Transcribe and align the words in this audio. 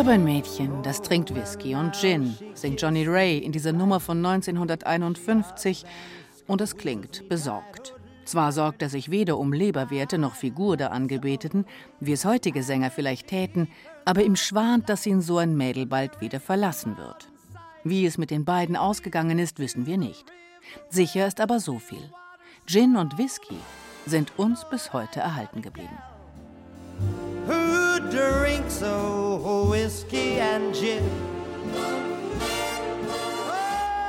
Habe 0.00 0.12
ein 0.12 0.24
Mädchen, 0.24 0.82
das 0.82 1.02
trinkt 1.02 1.34
Whisky 1.34 1.74
und 1.74 1.94
Gin, 1.94 2.34
singt 2.54 2.80
Johnny 2.80 3.04
Ray 3.06 3.36
in 3.36 3.52
dieser 3.52 3.74
Nummer 3.74 4.00
von 4.00 4.24
1951 4.24 5.84
und 6.46 6.62
es 6.62 6.78
klingt 6.78 7.28
besorgt. 7.28 7.94
Zwar 8.24 8.52
sorgt 8.52 8.80
er 8.80 8.88
sich 8.88 9.10
weder 9.10 9.36
um 9.36 9.52
Leberwerte 9.52 10.16
noch 10.16 10.36
Figur 10.36 10.78
der 10.78 10.92
Angebeteten, 10.92 11.66
wie 12.00 12.12
es 12.12 12.24
heutige 12.24 12.62
Sänger 12.62 12.90
vielleicht 12.90 13.26
täten, 13.26 13.68
aber 14.06 14.22
ihm 14.22 14.36
schwant, 14.36 14.88
dass 14.88 15.04
ihn 15.04 15.20
so 15.20 15.36
ein 15.36 15.54
Mädel 15.54 15.84
bald 15.84 16.22
wieder 16.22 16.40
verlassen 16.40 16.96
wird. 16.96 17.28
Wie 17.84 18.06
es 18.06 18.16
mit 18.16 18.30
den 18.30 18.46
beiden 18.46 18.76
ausgegangen 18.76 19.38
ist, 19.38 19.58
wissen 19.58 19.84
wir 19.84 19.98
nicht. 19.98 20.24
Sicher 20.88 21.26
ist 21.26 21.42
aber 21.42 21.60
so 21.60 21.78
viel. 21.78 22.10
Gin 22.64 22.96
und 22.96 23.18
Whisky 23.18 23.58
sind 24.06 24.32
uns 24.38 24.64
bis 24.70 24.94
heute 24.94 25.20
erhalten 25.20 25.60
geblieben. 25.60 25.98
Drinks 28.10 28.82
oh, 28.82 29.70
whiskey 29.70 30.40
and 30.40 30.74
gin? 30.74 31.04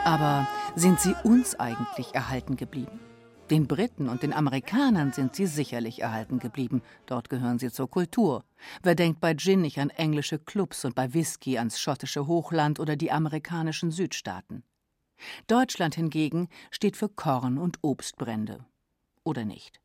Aber 0.06 0.48
sind 0.76 1.00
sie 1.00 1.14
uns 1.24 1.60
eigentlich 1.60 2.16
erhalten 2.16 2.56
geblieben? 2.56 3.00
Den 3.52 3.68
Briten 3.68 4.10
und 4.10 4.24
den 4.24 4.34
Amerikanern 4.34 5.12
sind 5.12 5.36
sie 5.36 5.46
sicherlich 5.46 6.02
erhalten 6.02 6.40
geblieben. 6.40 6.82
Dort 7.06 7.30
gehören 7.30 7.60
sie 7.60 7.70
zur 7.70 7.90
Kultur. 7.90 8.44
Wer 8.82 8.96
denkt 8.96 9.20
bei 9.20 9.36
Gin 9.36 9.62
nicht 9.62 9.78
an 9.78 9.90
englische 9.90 10.40
Clubs 10.40 10.86
und 10.86 10.96
bei 10.96 11.14
Whisky 11.14 11.58
ans 11.58 11.80
schottische 11.80 12.28
Hochland 12.28 12.80
oder 12.80 12.96
die 12.96 13.12
amerikanischen 13.12 13.92
Südstaaten? 13.92 14.64
Deutschland 15.48 15.96
hingegen 15.96 16.48
steht 16.72 16.96
für 16.96 17.10
Korn 17.10 17.58
und 17.58 17.80
Obstbrände. 17.82 18.66
Oder 19.24 19.44
nicht? 19.44 19.81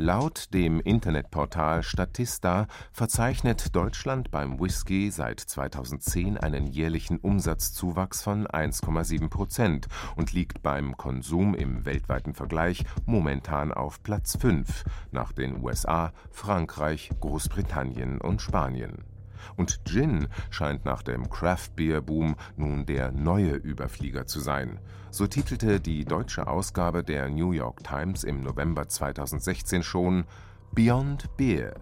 Laut 0.00 0.54
dem 0.54 0.78
Internetportal 0.78 1.82
Statista 1.82 2.68
verzeichnet 2.92 3.74
Deutschland 3.74 4.30
beim 4.30 4.60
Whisky 4.60 5.10
seit 5.10 5.40
2010 5.40 6.38
einen 6.38 6.68
jährlichen 6.68 7.18
Umsatzzuwachs 7.18 8.22
von 8.22 8.46
1,7 8.46 9.28
Prozent 9.28 9.88
und 10.14 10.32
liegt 10.32 10.62
beim 10.62 10.96
Konsum 10.96 11.52
im 11.52 11.84
weltweiten 11.84 12.32
Vergleich 12.32 12.84
momentan 13.06 13.72
auf 13.72 14.00
Platz 14.04 14.38
5 14.40 14.84
nach 15.10 15.32
den 15.32 15.64
USA, 15.64 16.12
Frankreich, 16.30 17.10
Großbritannien 17.18 18.20
und 18.20 18.40
Spanien. 18.40 19.17
Und 19.56 19.80
Gin 19.84 20.28
scheint 20.50 20.84
nach 20.84 21.02
dem 21.02 21.28
Craft-Beer-Boom 21.28 22.36
nun 22.56 22.86
der 22.86 23.12
neue 23.12 23.54
Überflieger 23.54 24.26
zu 24.26 24.40
sein. 24.40 24.80
So 25.10 25.26
titelte 25.26 25.80
die 25.80 26.04
deutsche 26.04 26.46
Ausgabe 26.46 27.02
der 27.02 27.28
New 27.28 27.52
York 27.52 27.82
Times 27.82 28.24
im 28.24 28.40
November 28.40 28.88
2016 28.88 29.82
schon 29.82 30.24
Beyond 30.72 31.36
Beer. 31.36 31.74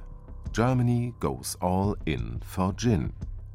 Germany 0.53 1.13
goes 1.21 1.57
all 1.61 1.97
in 2.05 2.41
for 2.43 2.75
Gin. 2.77 3.13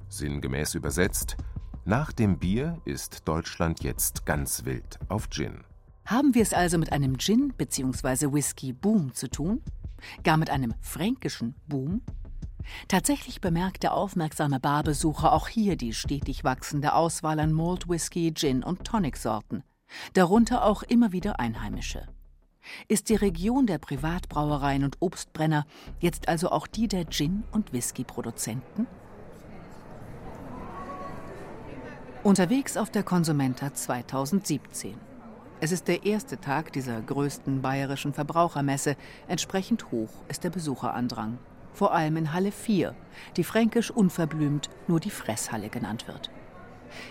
Sinngemäß 0.09 0.75
übersetzt, 0.75 1.37
nach 1.85 2.11
dem 2.11 2.37
Bier 2.37 2.79
ist 2.85 3.27
Deutschland 3.27 3.81
jetzt 3.81 4.25
ganz 4.25 4.65
wild 4.65 4.99
auf 5.07 5.29
Gin. 5.29 5.63
Haben 6.05 6.35
wir 6.35 6.41
es 6.41 6.53
also 6.53 6.77
mit 6.77 6.91
einem 6.91 7.17
Gin- 7.17 7.53
bzw. 7.57 8.31
Whisky-Boom 8.33 9.13
zu 9.13 9.29
tun? 9.29 9.61
Gar 10.23 10.37
mit 10.37 10.49
einem 10.49 10.73
fränkischen 10.81 11.55
Boom? 11.67 12.01
Tatsächlich 12.87 13.41
bemerkt 13.41 13.83
der 13.83 13.93
aufmerksame 13.93 14.59
Barbesucher 14.59 15.33
auch 15.33 15.47
hier 15.47 15.75
die 15.75 15.93
stetig 15.93 16.43
wachsende 16.43 16.93
Auswahl 16.93 17.39
an 17.39 17.53
Malt 17.53 17.89
Whisky, 17.89 18.33
Gin 18.33 18.63
und 18.63 18.83
Tonic-Sorten, 18.83 19.63
darunter 20.13 20.65
auch 20.65 20.83
immer 20.83 21.11
wieder 21.11 21.39
einheimische. 21.39 22.07
Ist 22.87 23.09
die 23.09 23.15
Region 23.15 23.65
der 23.65 23.79
Privatbrauereien 23.79 24.83
und 24.83 24.97
Obstbrenner 24.99 25.65
jetzt 25.99 26.27
also 26.27 26.51
auch 26.51 26.67
die 26.67 26.87
der 26.87 27.09
Gin- 27.09 27.43
und 27.51 27.73
Whisky-Produzenten? 27.73 28.87
Unterwegs 32.23 32.77
auf 32.77 32.91
der 32.91 33.01
Konsumenta 33.01 33.73
2017. 33.73 34.95
Es 35.59 35.71
ist 35.71 35.87
der 35.87 36.05
erste 36.05 36.39
Tag 36.39 36.71
dieser 36.73 37.01
größten 37.01 37.61
bayerischen 37.61 38.13
Verbrauchermesse. 38.13 38.95
Entsprechend 39.27 39.91
hoch 39.91 40.09
ist 40.27 40.43
der 40.43 40.49
Besucherandrang. 40.51 41.39
Vor 41.73 41.93
allem 41.93 42.17
in 42.17 42.33
Halle 42.33 42.51
4, 42.51 42.95
die 43.37 43.43
fränkisch 43.43 43.91
unverblümt 43.91 44.69
nur 44.87 44.99
die 44.99 45.09
Fresshalle 45.09 45.69
genannt 45.69 46.07
wird. 46.07 46.29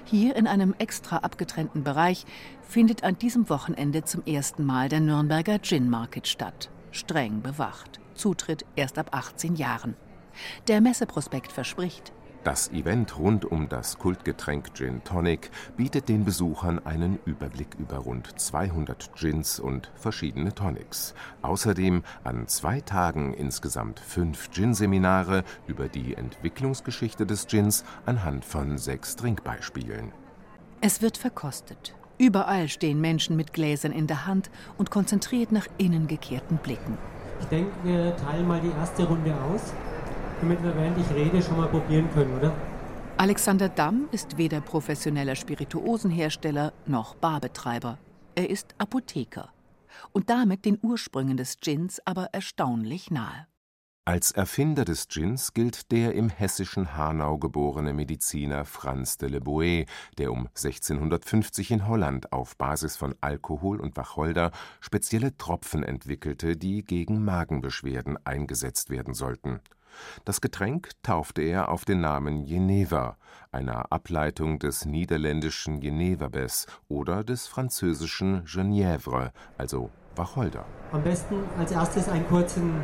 Hier 0.05 0.37
in 0.37 0.47
einem 0.47 0.75
extra 0.79 1.19
abgetrennten 1.19 1.85
Bereich 1.85 2.27
findet 2.63 3.03
an 3.03 3.19
diesem 3.19 3.49
Wochenende 3.49 4.05
zum 4.05 4.25
ersten 4.25 4.65
Mal 4.65 4.89
der 4.89 5.01
Nürnberger 5.01 5.59
Gin 5.61 5.89
Market 5.89 6.29
statt. 6.29 6.71
Streng 6.91 7.41
bewacht. 7.41 8.01
Zutritt 8.15 8.67
erst 8.77 8.99
ab 8.99 9.09
18 9.13 9.57
Jahren. 9.57 9.97
Der 10.69 10.81
Messeprospekt 10.81 11.53
verspricht, 11.53 12.13
Das 12.43 12.71
Event 12.71 13.19
rund 13.19 13.45
um 13.45 13.69
das 13.69 13.99
Kultgetränk 13.99 14.73
Gin 14.73 15.05
Tonic 15.05 15.51
bietet 15.77 16.09
den 16.09 16.25
Besuchern 16.25 16.79
einen 16.87 17.19
Überblick 17.27 17.75
über 17.79 17.99
rund 17.99 18.41
200 18.41 19.15
Gins 19.15 19.61
und 19.61 19.91
verschiedene 19.95 20.55
Tonics. 20.55 21.15
Außerdem 21.43 22.03
an 22.25 22.49
zwei 22.49 22.81
Tagen 22.81 23.35
insgesamt 23.35 24.01
fünf 24.01 24.51
Gin-Seminare 24.53 25.45
über 25.67 25.89
die 25.89 26.15
Entwicklungsgeschichte 26.15 27.27
des 27.27 27.47
Gins 27.47 27.85
anhand 28.07 28.47
von 28.47 28.79
sechs 28.79 29.17
Trinkbeispielen. 29.17 30.13
es 30.81 31.03
wird 31.03 31.19
verkostet. 31.19 31.95
Überall 32.17 32.69
stehen 32.69 33.03
Menschen 33.03 33.37
mit 33.37 33.53
Gläsern 33.53 33.93
in 33.93 34.07
der 34.07 34.27
Hand 34.27 34.51
und 34.79 34.91
konzentriert 34.91 35.53
nach 35.53 35.67
innen 35.77 36.07
gekehrten 36.07 36.57
Blicken. 36.57 36.97
Ich 37.41 37.47
denke, 37.47 37.71
wir 37.83 38.17
teilen 38.17 38.47
mal 38.49 38.61
die 38.61 38.71
erste 38.79 39.05
Runde 39.05 39.35
aus, 39.43 39.73
damit 40.41 40.63
wir, 40.63 40.75
während 40.77 40.99
ich 40.99 41.11
rede, 41.15 41.43
schon 41.43 41.57
mal 41.57 41.69
probieren 41.69 42.09
können, 42.13 42.37
oder? 42.37 42.53
Alexander 43.17 43.69
Damm 43.69 44.09
ist 44.13 44.39
weder 44.39 44.61
professioneller 44.61 45.37
Spirituosenhersteller 45.37 46.73
noch 46.87 47.15
Barbetreiber. 47.17 47.99
Er 48.35 48.49
ist 48.49 48.75
Apotheker 48.79 49.51
und 50.13 50.31
damit 50.31 50.65
den 50.65 50.79
Ursprüngen 50.81 51.37
des 51.37 51.59
Gins 51.59 52.01
aber 52.07 52.31
erstaunlich 52.33 53.11
nahe. 53.11 53.47
Als 54.07 54.33
Erfinder 54.33 54.85
des 54.85 55.09
Gins 55.09 55.53
gilt 55.53 55.93
der 55.93 56.15
im 56.15 56.31
hessischen 56.31 56.97
Hanau 56.97 57.39
geborene 57.39 57.93
Mediziner 57.93 58.65
Franz 58.65 59.19
de 59.19 59.29
Le 59.29 59.39
Boët, 59.39 59.87
der 60.17 60.33
um 60.33 60.47
1650 60.47 61.71
in 61.71 61.87
Holland 61.87 62.33
auf 62.33 62.57
Basis 62.57 62.97
von 62.97 63.15
Alkohol 63.21 63.79
und 63.79 63.97
Wacholder 63.97 64.51
spezielle 64.81 65.37
Tropfen 65.37 65.85
entwickelte, 65.85 66.57
die 66.57 66.83
gegen 66.83 67.25
Magenbeschwerden 67.25 68.19
eingesetzt 68.25 68.89
werden 68.91 69.13
sollten. 69.15 69.61
Das 70.25 70.41
Getränk 70.41 70.91
taufte 71.03 71.43
er 71.43 71.69
auf 71.69 71.85
den 71.85 72.01
Namen 72.01 72.45
Jenever, 72.45 73.17
einer 73.53 73.91
Ableitung 73.91 74.59
des 74.59 74.85
niederländischen 74.85 75.81
Jeneverbes 75.81 76.67
oder 76.89 77.25
des 77.25 77.47
französischen 77.47 78.45
Genièvre, 78.45 79.31
also 79.59 79.91
Wacholder. 80.17 80.65
Am 80.93 81.03
besten 81.03 81.37
als 81.59 81.73
erstes 81.73 82.09
einen 82.09 82.27
kurzen 82.29 82.75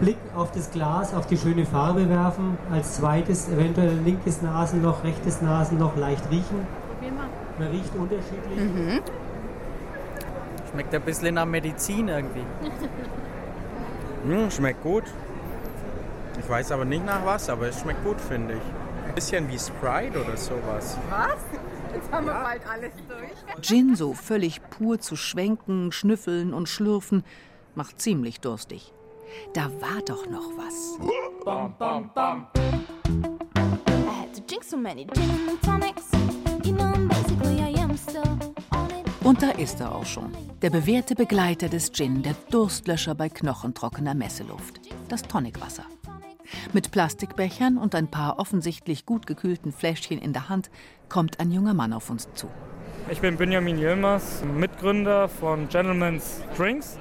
Blick 0.00 0.18
auf 0.34 0.50
das 0.52 0.70
Glas, 0.70 1.14
auf 1.14 1.26
die 1.26 1.36
schöne 1.36 1.66
Farbe 1.66 2.08
werfen. 2.08 2.56
Als 2.70 2.96
zweites 2.96 3.48
eventuell 3.48 3.98
linkes 3.98 4.40
Nasenloch, 4.42 5.04
rechtes 5.04 5.42
Nasenloch 5.42 5.96
leicht 5.96 6.28
riechen. 6.30 6.66
Man 7.58 7.68
riecht 7.68 7.94
unterschiedlich. 7.94 9.02
Schmeckt 10.70 10.94
ein 10.94 11.02
bisschen 11.02 11.34
nach 11.34 11.46
Medizin 11.46 12.08
irgendwie. 12.08 12.44
Hm, 14.22 14.50
schmeckt 14.50 14.82
gut. 14.82 15.04
Ich 16.40 16.48
weiß 16.48 16.72
aber 16.72 16.84
nicht 16.86 17.04
nach 17.04 17.24
was, 17.24 17.48
aber 17.50 17.68
es 17.68 17.80
schmeckt 17.80 18.02
gut, 18.02 18.20
finde 18.20 18.54
ich. 18.54 19.08
Ein 19.08 19.14
bisschen 19.14 19.48
wie 19.48 19.58
Sprite 19.58 20.20
oder 20.24 20.36
sowas. 20.36 20.96
Jetzt 21.94 22.10
haben 22.10 22.26
wir 22.26 22.32
bald 22.32 22.62
alles 22.66 22.92
durch. 23.08 23.62
Gin 23.62 23.94
so 23.94 24.14
völlig 24.14 24.62
pur 24.70 24.98
zu 25.00 25.16
schwenken, 25.16 25.92
schnüffeln 25.92 26.54
und 26.54 26.68
schlürfen 26.68 27.24
macht 27.74 28.00
ziemlich 28.00 28.40
durstig. 28.40 28.92
Da 29.52 29.70
war 29.80 30.00
doch 30.06 30.26
noch 30.28 30.50
was. 30.56 30.98
I 33.86 34.12
had 34.22 34.34
to 34.34 34.40
gin 34.46 34.60
drink 34.60 34.64
so 34.64 34.76
many 34.76 35.06
gin 35.14 35.48
and 35.48 35.62
tonics. 35.62 36.10
You 36.64 36.72
know, 36.72 36.92
basically 37.08 37.60
I 37.60 37.80
am 37.80 37.96
still 37.96 38.22
on 38.72 38.90
it. 38.90 39.06
Und 39.24 39.42
da 39.42 39.50
ist 39.50 39.80
er 39.80 39.94
auch 39.94 40.06
schon. 40.06 40.32
Der 40.62 40.70
bewährte 40.70 41.14
Begleiter 41.14 41.68
des 41.68 41.92
Gin, 41.92 42.22
der 42.22 42.34
Durstlöscher 42.50 43.14
bei 43.14 43.28
knochentrockener 43.28 44.14
Messeluft. 44.14 44.80
Das 45.08 45.22
Tonicwasser. 45.22 45.84
Mit 46.72 46.90
Plastikbechern 46.90 47.78
und 47.78 47.94
ein 47.94 48.08
paar 48.08 48.38
offensichtlich 48.38 49.06
gut 49.06 49.26
gekühlten 49.26 49.72
Fläschchen 49.72 50.18
in 50.18 50.32
der 50.32 50.48
Hand 50.48 50.70
kommt 51.08 51.40
ein 51.40 51.50
junger 51.50 51.74
Mann 51.74 51.92
auf 51.92 52.10
uns 52.10 52.28
zu. 52.34 52.48
Ich 53.10 53.20
bin 53.20 53.36
Benjamin 53.36 53.78
Yilmaz, 53.78 54.42
Mitgründer 54.44 55.28
von 55.28 55.68
Gentleman's 55.68 56.42
Drinks. 56.56 56.98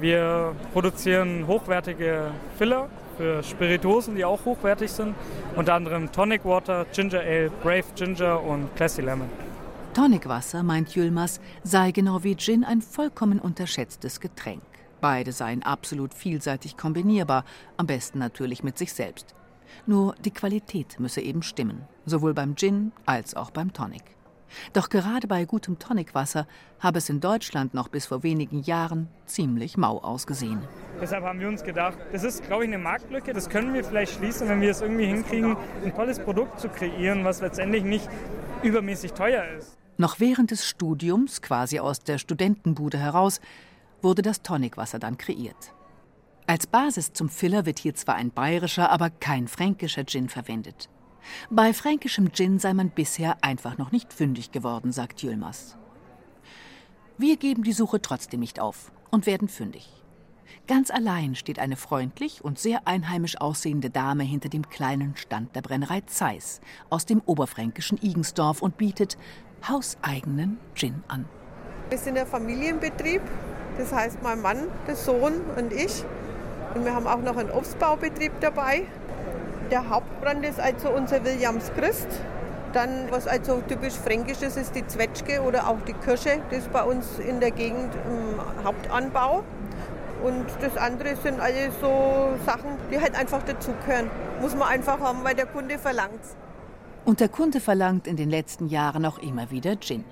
Wir 0.00 0.54
produzieren 0.72 1.46
hochwertige 1.46 2.30
Filler 2.56 2.88
für 3.16 3.42
Spirituosen, 3.42 4.16
die 4.16 4.24
auch 4.24 4.44
hochwertig 4.44 4.90
sind. 4.90 5.14
Unter 5.54 5.74
anderem 5.74 6.10
Tonic 6.10 6.44
Water, 6.44 6.86
Ginger 6.92 7.20
Ale, 7.20 7.50
Brave 7.62 7.84
Ginger 7.94 8.42
und 8.42 8.74
Classy 8.76 9.02
Lemon. 9.02 9.28
Tonicwasser, 9.94 10.64
meint 10.64 10.96
Yilmaz, 10.96 11.40
sei 11.62 11.92
genau 11.92 12.24
wie 12.24 12.34
Gin 12.36 12.64
ein 12.64 12.82
vollkommen 12.82 13.38
unterschätztes 13.38 14.18
Getränk. 14.18 14.62
Beide 15.00 15.32
seien 15.32 15.62
absolut 15.62 16.14
vielseitig 16.14 16.76
kombinierbar, 16.76 17.44
am 17.76 17.86
besten 17.86 18.18
natürlich 18.18 18.62
mit 18.62 18.78
sich 18.78 18.92
selbst. 18.92 19.34
Nur 19.86 20.14
die 20.24 20.30
Qualität 20.30 20.98
müsse 21.00 21.20
eben 21.20 21.42
stimmen, 21.42 21.82
sowohl 22.06 22.34
beim 22.34 22.56
Gin 22.56 22.92
als 23.06 23.34
auch 23.34 23.50
beim 23.50 23.72
Tonic. 23.72 24.04
Doch 24.72 24.88
gerade 24.88 25.26
bei 25.26 25.44
gutem 25.44 25.78
Tonicwasser 25.78 26.46
habe 26.78 26.98
es 26.98 27.08
in 27.08 27.20
Deutschland 27.20 27.74
noch 27.74 27.88
bis 27.88 28.06
vor 28.06 28.22
wenigen 28.22 28.62
Jahren 28.62 29.08
ziemlich 29.26 29.76
mau 29.76 29.98
ausgesehen. 29.98 30.62
Deshalb 31.00 31.24
haben 31.24 31.40
wir 31.40 31.48
uns 31.48 31.64
gedacht, 31.64 31.98
das 32.12 32.22
ist, 32.24 32.44
glaube 32.44 32.64
ich, 32.64 32.68
eine 32.68 32.78
Marktlücke. 32.78 33.32
Das 33.32 33.48
können 33.48 33.74
wir 33.74 33.84
vielleicht 33.84 34.14
schließen, 34.14 34.48
wenn 34.48 34.60
wir 34.60 34.70
es 34.70 34.80
irgendwie 34.80 35.06
hinkriegen, 35.06 35.56
ein 35.84 35.94
tolles 35.94 36.20
Produkt 36.20 36.60
zu 36.60 36.68
kreieren, 36.68 37.24
was 37.24 37.40
letztendlich 37.40 37.82
nicht 37.84 38.08
übermäßig 38.62 39.12
teuer 39.12 39.44
ist. 39.58 39.76
Noch 39.96 40.18
während 40.20 40.50
des 40.50 40.66
Studiums, 40.66 41.40
quasi 41.40 41.78
aus 41.78 42.00
der 42.00 42.18
Studentenbude 42.18 42.98
heraus, 42.98 43.40
wurde 44.04 44.22
das 44.22 44.42
Tonicwasser 44.42 44.98
dann 44.98 45.18
kreiert. 45.18 45.72
Als 46.46 46.66
Basis 46.66 47.12
zum 47.14 47.30
Filler 47.30 47.64
wird 47.66 47.78
hier 47.78 47.94
zwar 47.94 48.16
ein 48.16 48.30
bayerischer, 48.30 48.90
aber 48.90 49.08
kein 49.10 49.48
fränkischer 49.48 50.04
Gin 50.04 50.28
verwendet. 50.28 50.90
Bei 51.50 51.72
fränkischem 51.72 52.32
Gin 52.32 52.58
sei 52.58 52.74
man 52.74 52.90
bisher 52.90 53.38
einfach 53.42 53.78
noch 53.78 53.92
nicht 53.92 54.12
fündig 54.12 54.52
geworden, 54.52 54.92
sagt 54.92 55.22
Yilmaz. 55.22 55.78
Wir 57.16 57.36
geben 57.38 57.62
die 57.62 57.72
Suche 57.72 58.02
trotzdem 58.02 58.40
nicht 58.40 58.60
auf 58.60 58.92
und 59.10 59.24
werden 59.24 59.48
fündig. 59.48 59.88
Ganz 60.66 60.90
allein 60.90 61.34
steht 61.34 61.58
eine 61.58 61.76
freundlich 61.76 62.44
und 62.44 62.58
sehr 62.58 62.86
einheimisch 62.86 63.40
aussehende 63.40 63.90
Dame 63.90 64.24
hinter 64.24 64.48
dem 64.48 64.68
kleinen 64.68 65.16
Stand 65.16 65.54
der 65.56 65.62
Brennerei 65.62 66.00
Zeiss 66.02 66.60
aus 66.90 67.06
dem 67.06 67.22
oberfränkischen 67.24 67.98
Igensdorf 68.02 68.62
und 68.62 68.76
bietet 68.76 69.16
hauseigenen 69.66 70.58
Gin 70.74 71.02
an. 71.08 71.26
Wir 71.90 71.98
sind 71.98 72.18
ein 72.18 72.26
Familienbetrieb, 72.26 73.22
das 73.78 73.92
heißt 73.92 74.22
mein 74.22 74.40
Mann, 74.40 74.58
der 74.86 74.96
Sohn 74.96 75.40
und 75.56 75.72
ich. 75.72 76.04
Und 76.74 76.84
wir 76.84 76.94
haben 76.94 77.06
auch 77.06 77.22
noch 77.22 77.36
einen 77.36 77.50
Obstbaubetrieb 77.50 78.32
dabei. 78.40 78.82
Der 79.70 79.88
Hauptbrand 79.88 80.44
ist 80.44 80.60
also 80.60 80.90
unser 80.90 81.24
Williams 81.24 81.70
Christ. 81.76 82.08
Dann, 82.72 83.06
was 83.10 83.28
also 83.28 83.62
typisch 83.68 83.94
fränkisch 83.94 84.42
ist, 84.42 84.56
ist 84.56 84.74
die 84.74 84.86
Zwetschge 84.86 85.40
oder 85.42 85.68
auch 85.68 85.78
die 85.86 85.92
Kirsche. 85.92 86.40
Das 86.50 86.60
ist 86.60 86.72
bei 86.72 86.82
uns 86.82 87.18
in 87.20 87.38
der 87.38 87.52
Gegend 87.52 87.92
im 88.06 88.64
Hauptanbau. 88.64 89.44
Und 90.24 90.46
das 90.60 90.76
andere 90.76 91.16
sind 91.16 91.38
alle 91.38 91.70
so 91.80 92.34
Sachen, 92.44 92.70
die 92.90 93.00
halt 93.00 93.14
einfach 93.16 93.42
dazugehören. 93.42 94.10
Muss 94.40 94.56
man 94.56 94.68
einfach 94.68 94.98
haben, 94.98 95.22
weil 95.22 95.34
der 95.34 95.46
Kunde 95.46 95.78
verlangt 95.78 96.20
Und 97.04 97.20
der 97.20 97.28
Kunde 97.28 97.60
verlangt 97.60 98.06
in 98.06 98.16
den 98.16 98.30
letzten 98.30 98.66
Jahren 98.66 99.04
auch 99.04 99.18
immer 99.18 99.50
wieder 99.50 99.78
Gin. 99.78 100.04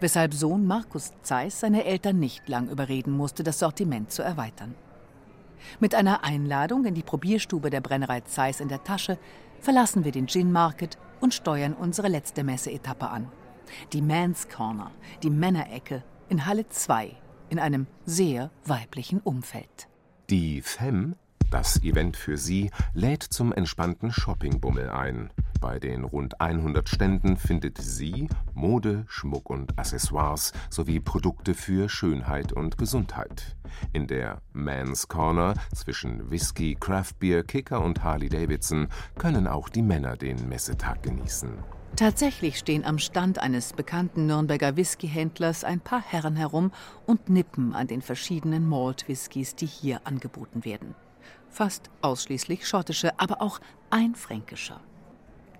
Weshalb 0.00 0.34
Sohn 0.34 0.66
Markus 0.66 1.12
Zeiss 1.22 1.60
seine 1.60 1.84
Eltern 1.84 2.18
nicht 2.18 2.48
lang 2.48 2.68
überreden 2.68 3.12
musste, 3.12 3.42
das 3.42 3.58
Sortiment 3.58 4.10
zu 4.10 4.22
erweitern. 4.22 4.74
Mit 5.80 5.94
einer 5.94 6.24
Einladung 6.24 6.84
in 6.84 6.94
die 6.94 7.02
Probierstube 7.02 7.70
der 7.70 7.80
Brennerei 7.80 8.20
Zeiss 8.20 8.60
in 8.60 8.68
der 8.68 8.84
Tasche 8.84 9.18
verlassen 9.60 10.04
wir 10.04 10.12
den 10.12 10.28
Gin 10.28 10.52
Market 10.52 10.98
und 11.20 11.34
steuern 11.34 11.72
unsere 11.74 12.08
letzte 12.08 12.44
Messeetappe 12.44 13.08
an. 13.08 13.28
Die 13.92 14.02
Man's 14.02 14.48
Corner, 14.48 14.90
die 15.22 15.30
Männerecke 15.30 16.04
in 16.28 16.46
Halle 16.46 16.68
2 16.68 17.16
in 17.48 17.58
einem 17.58 17.86
sehr 18.04 18.50
weiblichen 18.64 19.20
Umfeld. 19.20 19.88
Die 20.30 20.60
Femme, 20.62 21.16
das 21.56 21.82
Event 21.82 22.18
für 22.18 22.36
sie, 22.36 22.70
lädt 22.92 23.22
zum 23.22 23.50
entspannten 23.50 24.12
Shoppingbummel 24.12 24.90
ein. 24.90 25.30
Bei 25.58 25.78
den 25.78 26.04
rund 26.04 26.38
100 26.38 26.86
Ständen 26.86 27.38
findet 27.38 27.78
sie 27.78 28.28
Mode, 28.52 29.06
Schmuck 29.08 29.48
und 29.48 29.78
Accessoires 29.78 30.52
sowie 30.68 31.00
Produkte 31.00 31.54
für 31.54 31.88
Schönheit 31.88 32.52
und 32.52 32.76
Gesundheit. 32.76 33.56
In 33.94 34.06
der 34.06 34.42
Man's 34.52 35.08
Corner 35.08 35.54
zwischen 35.74 36.30
Whisky, 36.30 36.76
Craftbeer, 36.78 37.42
Kicker 37.42 37.82
und 37.82 38.04
Harley 38.04 38.28
Davidson 38.28 38.88
können 39.16 39.46
auch 39.46 39.70
die 39.70 39.80
Männer 39.82 40.18
den 40.18 40.50
Messetag 40.50 41.02
genießen. 41.04 41.52
Tatsächlich 41.96 42.58
stehen 42.58 42.84
am 42.84 42.98
Stand 42.98 43.38
eines 43.38 43.72
bekannten 43.72 44.26
Nürnberger 44.26 44.76
Whiskyhändlers 44.76 45.64
ein 45.64 45.80
paar 45.80 46.02
Herren 46.02 46.36
herum 46.36 46.70
und 47.06 47.30
nippen 47.30 47.74
an 47.74 47.86
den 47.86 48.02
verschiedenen 48.02 48.68
Malt-Whiskys, 48.68 49.54
die 49.54 49.64
hier 49.64 50.02
angeboten 50.04 50.66
werden. 50.66 50.94
Fast 51.56 51.88
ausschließlich 52.02 52.68
schottische, 52.68 53.18
aber 53.18 53.40
auch 53.40 53.60
ein 53.88 54.14
fränkischer. 54.14 54.78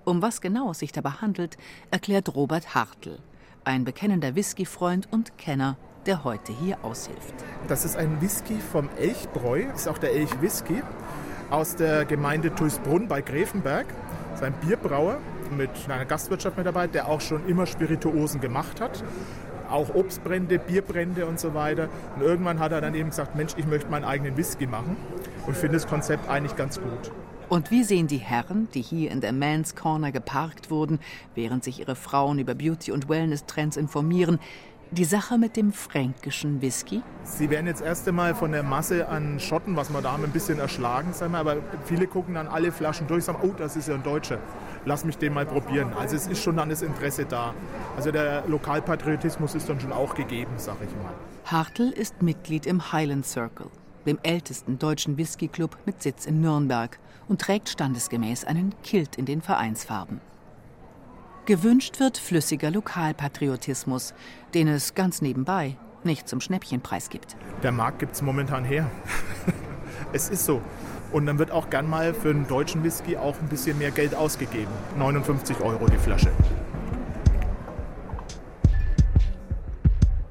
Um 0.04 0.20
was 0.20 0.42
genau 0.42 0.72
es 0.72 0.80
sich 0.80 0.92
dabei 0.92 1.08
handelt, 1.22 1.56
erklärt 1.90 2.34
Robert 2.34 2.74
Hartl, 2.74 3.18
ein 3.64 3.84
bekennender 3.84 4.34
Whiskyfreund 4.34 5.10
und 5.10 5.38
Kenner, 5.38 5.78
der 6.04 6.22
heute 6.22 6.52
hier 6.52 6.84
aushilft. 6.84 7.34
Das 7.68 7.86
ist 7.86 7.96
ein 7.96 8.20
Whisky 8.20 8.58
vom 8.58 8.90
Elchbräu, 8.98 9.72
ist 9.74 9.88
auch 9.88 9.96
der 9.96 10.12
Elch-Whisky, 10.12 10.82
aus 11.48 11.76
der 11.76 12.04
Gemeinde 12.04 12.54
Tulsbrunn 12.54 13.08
bei 13.08 13.22
Grevenberg. 13.22 13.86
Das 14.32 14.40
ist 14.40 14.46
ein 14.46 14.54
Bierbrauer 14.60 15.18
mit 15.56 15.70
einer 15.88 16.04
Gastwirtschaft 16.04 16.58
mit 16.58 16.66
dabei, 16.66 16.88
der 16.88 17.08
auch 17.08 17.22
schon 17.22 17.48
immer 17.48 17.64
Spirituosen 17.64 18.42
gemacht 18.42 18.82
hat. 18.82 19.02
Auch 19.70 19.94
Obstbrände, 19.94 20.58
Bierbrände 20.58 21.26
und 21.26 21.40
so 21.40 21.54
weiter. 21.54 21.88
Und 22.16 22.22
irgendwann 22.22 22.58
hat 22.58 22.72
er 22.72 22.80
dann 22.80 22.94
eben 22.94 23.10
gesagt, 23.10 23.34
Mensch, 23.36 23.52
ich 23.56 23.66
möchte 23.66 23.90
meinen 23.90 24.04
eigenen 24.04 24.36
Whisky 24.36 24.66
machen 24.66 24.96
und 25.46 25.56
finde 25.56 25.76
das 25.76 25.86
Konzept 25.86 26.28
eigentlich 26.28 26.56
ganz 26.56 26.80
gut. 26.80 27.12
Und 27.48 27.70
wie 27.70 27.84
sehen 27.84 28.08
die 28.08 28.18
Herren, 28.18 28.66
die 28.74 28.82
hier 28.82 29.12
in 29.12 29.20
der 29.20 29.32
Man's 29.32 29.76
Corner 29.76 30.10
geparkt 30.10 30.68
wurden, 30.68 30.98
während 31.36 31.62
sich 31.62 31.78
ihre 31.78 31.94
Frauen 31.94 32.40
über 32.40 32.56
Beauty- 32.56 32.90
und 32.90 33.08
Wellness-Trends 33.08 33.76
informieren, 33.76 34.40
die 34.90 35.04
Sache 35.04 35.38
mit 35.38 35.56
dem 35.56 35.72
fränkischen 35.72 36.62
Whisky? 36.62 37.02
Sie 37.24 37.50
werden 37.50 37.66
jetzt 37.66 37.82
erst 37.82 38.06
einmal 38.08 38.34
von 38.34 38.52
der 38.52 38.62
Masse 38.62 39.08
an 39.08 39.40
Schotten, 39.40 39.76
was 39.76 39.90
wir 39.90 40.00
da 40.00 40.12
haben, 40.12 40.24
ein 40.24 40.30
bisschen 40.30 40.58
erschlagen, 40.58 41.12
sagen 41.12 41.32
wir, 41.32 41.38
aber 41.38 41.56
viele 41.84 42.06
gucken 42.06 42.34
dann 42.34 42.46
alle 42.46 42.72
Flaschen 42.72 43.06
durch 43.06 43.28
und 43.28 43.34
sagen, 43.34 43.48
oh, 43.48 43.54
das 43.56 43.76
ist 43.76 43.88
ja 43.88 43.94
ein 43.94 44.02
Deutscher. 44.02 44.38
Lass 44.84 45.04
mich 45.04 45.18
den 45.18 45.34
mal 45.34 45.44
probieren. 45.44 45.92
Also 45.98 46.14
es 46.16 46.26
ist 46.26 46.42
schon 46.42 46.56
dann 46.56 46.68
das 46.68 46.82
Interesse 46.82 47.24
da. 47.24 47.54
Also 47.96 48.12
der 48.12 48.44
Lokalpatriotismus 48.46 49.54
ist 49.54 49.68
dann 49.68 49.80
schon 49.80 49.92
auch 49.92 50.14
gegeben, 50.14 50.52
sag 50.56 50.76
ich 50.80 50.90
mal. 51.02 51.12
Hartl 51.46 51.90
ist 51.90 52.22
Mitglied 52.22 52.66
im 52.66 52.92
Highland 52.92 53.26
Circle, 53.26 53.66
dem 54.06 54.18
ältesten 54.22 54.78
deutschen 54.78 55.16
Whisky-Club 55.16 55.76
mit 55.84 56.02
Sitz 56.02 56.26
in 56.26 56.40
Nürnberg 56.40 56.98
und 57.28 57.40
trägt 57.40 57.68
standesgemäß 57.68 58.44
einen 58.44 58.74
Kilt 58.82 59.16
in 59.16 59.26
den 59.26 59.42
Vereinsfarben. 59.42 60.20
Gewünscht 61.46 62.00
wird 62.00 62.18
flüssiger 62.18 62.72
Lokalpatriotismus, 62.72 64.14
den 64.52 64.66
es 64.66 64.96
ganz 64.96 65.22
nebenbei 65.22 65.76
nicht 66.02 66.28
zum 66.28 66.40
Schnäppchenpreis 66.40 67.08
gibt. 67.08 67.36
Der 67.62 67.70
Markt 67.70 68.00
gibt 68.00 68.14
es 68.14 68.22
momentan 68.22 68.64
her. 68.64 68.90
es 70.12 70.28
ist 70.28 70.44
so. 70.44 70.60
Und 71.12 71.26
dann 71.26 71.38
wird 71.38 71.52
auch 71.52 71.70
gern 71.70 71.88
mal 71.88 72.14
für 72.14 72.30
einen 72.30 72.48
deutschen 72.48 72.82
Whisky 72.82 73.16
auch 73.16 73.38
ein 73.40 73.48
bisschen 73.48 73.78
mehr 73.78 73.92
Geld 73.92 74.14
ausgegeben. 74.14 74.72
59 74.98 75.60
Euro 75.60 75.86
die 75.86 75.98
Flasche. 75.98 76.32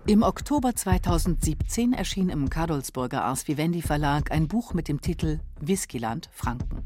Im 0.06 0.22
Oktober 0.22 0.76
2017 0.76 1.94
erschien 1.94 2.28
im 2.28 2.50
Kadolsburger 2.50 3.24
Ars 3.24 3.48
Vivendi 3.48 3.82
Verlag 3.82 4.32
ein 4.32 4.50
Buch 4.50 4.74
mit 4.74 4.90
dem 4.90 5.00
Titel 5.00 5.40
Whiskyland 5.62 6.30
Franken. 6.34 6.84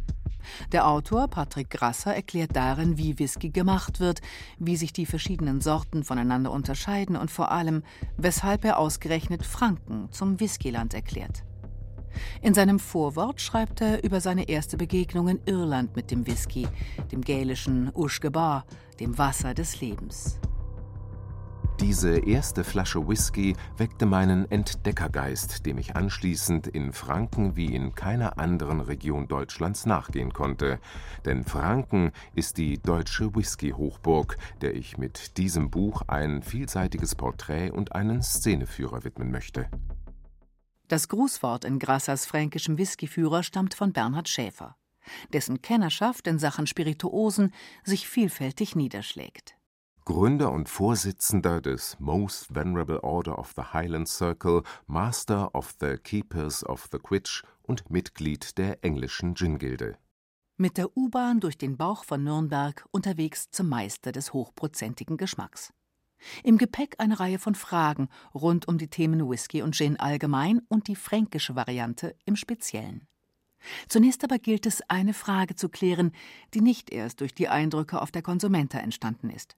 Der 0.72 0.88
Autor 0.88 1.27
Patrick 1.27 1.69
Grasser 1.69 2.15
erklärt 2.15 2.55
darin, 2.55 2.98
wie 2.98 3.19
Whisky 3.19 3.50
gemacht 3.50 4.00
wird, 4.00 4.22
wie 4.58 4.75
sich 4.75 4.93
die 4.93 5.05
verschiedenen 5.05 5.62
Sorten 5.62 6.03
voneinander 6.03 6.51
unterscheiden 6.51 7.15
und 7.15 7.31
vor 7.31 7.51
allem, 7.51 7.84
weshalb 8.17 8.65
er 8.65 8.77
ausgerechnet 8.77 9.46
Franken 9.46 10.12
zum 10.12 10.39
Whiskyland 10.39 10.93
erklärt. 10.93 11.43
In 12.41 12.53
seinem 12.53 12.79
Vorwort 12.79 13.39
schreibt 13.41 13.81
er 13.81 14.03
über 14.03 14.22
seine 14.22 14.50
erste 14.50 14.77
Begegnung 14.77 15.27
in 15.27 15.39
Irland 15.46 15.96
mit 15.96 16.12
dem 16.12 16.25
Whisky, 16.25 16.67
dem 17.12 17.22
gälischen 17.22 17.91
Ushgebar, 17.93 18.65
dem 19.00 19.17
Wasser 19.17 19.53
des 19.53 19.79
Lebens. 19.81 20.39
Diese 21.79 22.17
erste 22.19 22.65
Flasche 22.65 23.07
Whisky 23.07 23.55
weckte 23.77 24.05
meinen 24.05 24.51
Entdeckergeist, 24.51 25.65
dem 25.65 25.77
ich 25.77 25.95
anschließend 25.95 26.67
in 26.67 26.91
Franken 26.91 27.55
wie 27.55 27.74
in 27.74 27.95
keiner 27.95 28.38
anderen 28.38 28.81
Region 28.81 29.29
Deutschlands 29.29 29.86
nachgehen 29.86 30.33
konnte. 30.33 30.79
Denn 31.24 31.45
Franken 31.45 32.12
ist 32.36 32.57
die 32.57 32.79
deutsche 32.79 33.33
Whisky-Hochburg, 33.33 34.36
der 34.59 34.75
ich 34.75 34.98
mit 34.98 35.38
diesem 35.38 35.71
Buch 35.71 36.01
ein 36.07 36.43
vielseitiges 36.43 37.15
Porträt 37.15 37.71
und 37.71 37.95
einen 37.95 38.21
Szeneführer 38.21 39.05
widmen 39.05 39.31
möchte. 39.31 39.69
Das 40.89 41.07
Grußwort 41.07 41.63
in 41.63 41.79
Grassers 41.79 42.25
fränkischem 42.25 42.77
Whiskyführer 42.77 43.41
stammt 43.41 43.74
von 43.74 43.93
Bernhard 43.93 44.27
Schäfer, 44.27 44.75
dessen 45.31 45.62
Kennerschaft 45.62 46.27
in 46.27 46.39
Sachen 46.39 46.67
Spirituosen 46.67 47.53
sich 47.86 48.09
vielfältig 48.09 48.75
niederschlägt. 48.75 49.59
Gründer 50.06 50.51
und 50.51 50.70
Vorsitzender 50.70 51.62
des 51.62 51.98
Most 52.00 52.53
Venerable 52.53 53.03
Order 53.03 53.38
of 53.38 53.53
the 53.56 53.62
Highland 53.74 54.08
Circle, 54.08 54.63
Master 54.88 55.53
of 55.53 55.75
the 55.79 55.98
Keepers 55.98 56.63
of 56.65 56.88
the 56.91 56.98
Quitch 56.98 57.44
und 57.62 57.89
Mitglied 57.89 58.58
der 58.58 58.84
englischen 58.84 59.36
Gin-Gilde. 59.36 59.98
Mit 60.58 60.77
der 60.77 60.98
U-Bahn 60.98 61.39
durch 61.39 61.58
den 61.58 61.77
Bauch 61.77 62.03
von 62.03 62.24
Nürnberg 62.24 62.86
unterwegs 62.91 63.50
zum 63.51 63.70
Meister 63.70 64.12
des 64.12 64.34
hochprozentigen 64.34 65.18
Geschmacks. 65.18 65.72
Im 66.44 66.58
Gepäck 66.58 66.96
eine 66.98 67.20
Reihe 67.20 67.39
von 67.39 67.56
Fragen 67.56 68.10
rund 68.34 68.68
um 68.68 68.77
die 68.77 68.89
Themen 68.89 69.29
Whisky 69.29 69.62
und 69.62 69.75
Gin 69.75 70.00
allgemein 70.00 70.62
und 70.68 70.88
die 70.88 70.96
fränkische 70.96 71.56
Variante 71.56 72.15
im 72.25 72.36
Speziellen. 72.36 73.08
Zunächst 73.88 74.24
aber 74.24 74.39
gilt 74.39 74.65
es, 74.65 74.82
eine 74.89 75.13
Frage 75.13 75.56
zu 75.56 75.70
klären, 75.70 76.12
die 76.53 76.62
nicht 76.62 76.91
erst 76.91 77.22
durch 77.22 77.34
die 77.34 77.50
Eindrücke 77.50 78.01
auf 78.01 78.12
der 78.12 78.22
Konsumenta 78.22 78.79
entstanden 78.79 79.29
ist. 79.29 79.56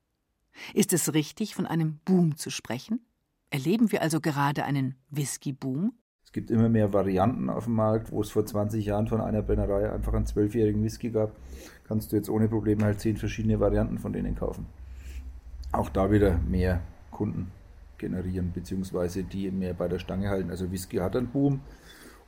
Ist 0.73 0.93
es 0.93 1.13
richtig, 1.13 1.55
von 1.55 1.65
einem 1.65 1.99
Boom 2.05 2.37
zu 2.37 2.49
sprechen? 2.49 3.05
Erleben 3.49 3.91
wir 3.91 4.01
also 4.01 4.21
gerade 4.21 4.63
einen 4.63 4.95
Whisky-Boom? 5.09 5.93
Es 6.23 6.31
gibt 6.31 6.49
immer 6.49 6.69
mehr 6.69 6.93
Varianten 6.93 7.49
auf 7.49 7.65
dem 7.65 7.73
Markt, 7.73 8.11
wo 8.11 8.21
es 8.21 8.31
vor 8.31 8.45
20 8.45 8.85
Jahren 8.85 9.07
von 9.07 9.19
einer 9.19 9.41
Brennerei 9.41 9.91
einfach 9.91 10.13
einen 10.13 10.25
zwölfjährigen 10.25 10.81
Whisky 10.81 11.09
gab, 11.09 11.35
kannst 11.85 12.11
du 12.11 12.15
jetzt 12.15 12.29
ohne 12.29 12.47
Probleme 12.47 12.85
halt 12.85 13.01
zehn 13.01 13.17
verschiedene 13.17 13.59
Varianten 13.59 13.97
von 13.97 14.13
denen 14.13 14.35
kaufen. 14.35 14.65
Auch 15.73 15.89
da 15.89 16.09
wieder 16.09 16.37
mehr 16.37 16.81
Kunden 17.11 17.51
generieren, 17.97 18.53
beziehungsweise 18.53 19.23
die 19.23 19.51
mehr 19.51 19.73
bei 19.73 19.89
der 19.89 19.99
Stange 19.99 20.29
halten. 20.29 20.49
Also 20.49 20.71
Whisky 20.71 20.97
hat 20.97 21.17
einen 21.17 21.27
Boom 21.27 21.59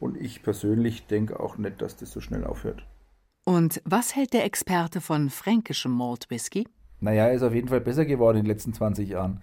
und 0.01 0.17
ich 0.17 0.43
persönlich 0.43 1.07
denke 1.07 1.39
auch 1.39 1.57
nicht, 1.57 1.81
dass 1.81 1.95
das 1.95 2.11
so 2.11 2.19
schnell 2.19 2.43
aufhört. 2.43 2.85
Und 3.45 3.81
was 3.85 4.15
hält 4.15 4.33
der 4.33 4.43
Experte 4.43 4.99
von 4.99 5.29
fränkischem 5.29 5.91
Malt 5.91 6.29
Whisky? 6.29 6.67
Naja, 7.03 7.27
er 7.27 7.33
ist 7.33 7.43
auf 7.43 7.53
jeden 7.53 7.67
Fall 7.67 7.81
besser 7.81 8.05
geworden 8.05 8.37
in 8.37 8.43
den 8.45 8.49
letzten 8.49 8.73
20 8.73 9.09
Jahren. 9.09 9.41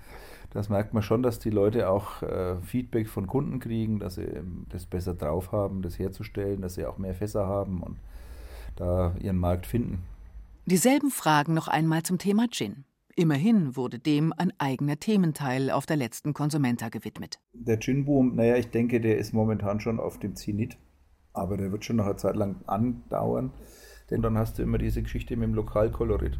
Das 0.50 0.70
merkt 0.70 0.94
man 0.94 1.02
schon, 1.02 1.22
dass 1.22 1.38
die 1.38 1.50
Leute 1.50 1.90
auch 1.90 2.22
äh, 2.22 2.56
Feedback 2.62 3.06
von 3.06 3.26
Kunden 3.26 3.60
kriegen, 3.60 4.00
dass 4.00 4.14
sie 4.14 4.22
ähm, 4.22 4.64
das 4.70 4.86
besser 4.86 5.12
drauf 5.12 5.52
haben, 5.52 5.82
das 5.82 5.98
herzustellen, 5.98 6.62
dass 6.62 6.76
sie 6.76 6.86
auch 6.86 6.96
mehr 6.96 7.14
Fässer 7.14 7.46
haben 7.46 7.82
und 7.82 7.98
da 8.76 9.14
ihren 9.20 9.36
Markt 9.36 9.66
finden. 9.66 10.02
Dieselben 10.64 11.10
Fragen 11.10 11.52
noch 11.52 11.68
einmal 11.68 12.02
zum 12.02 12.16
Thema 12.16 12.46
Gin. 12.50 12.84
Immerhin 13.14 13.76
wurde 13.76 13.98
dem 13.98 14.32
ein 14.32 14.54
eigener 14.56 14.98
Thementeil 14.98 15.70
auf 15.70 15.84
der 15.84 15.96
letzten 15.96 16.32
Konsumenta 16.32 16.88
gewidmet. 16.88 17.40
Der 17.52 17.78
Gin-Boom, 17.78 18.36
naja, 18.36 18.56
ich 18.56 18.70
denke, 18.70 19.02
der 19.02 19.18
ist 19.18 19.34
momentan 19.34 19.80
schon 19.80 20.00
auf 20.00 20.18
dem 20.18 20.34
Zenit, 20.34 20.78
aber 21.34 21.58
der 21.58 21.70
wird 21.70 21.84
schon 21.84 21.96
noch 21.96 22.06
eine 22.06 22.16
Zeit 22.16 22.36
lang 22.36 22.56
andauern, 22.66 23.52
denn 24.08 24.22
dann 24.22 24.38
hast 24.38 24.58
du 24.58 24.62
immer 24.62 24.78
diese 24.78 25.02
Geschichte 25.02 25.36
mit 25.36 25.48
dem 25.48 25.54
Lokalkolorit 25.54 26.38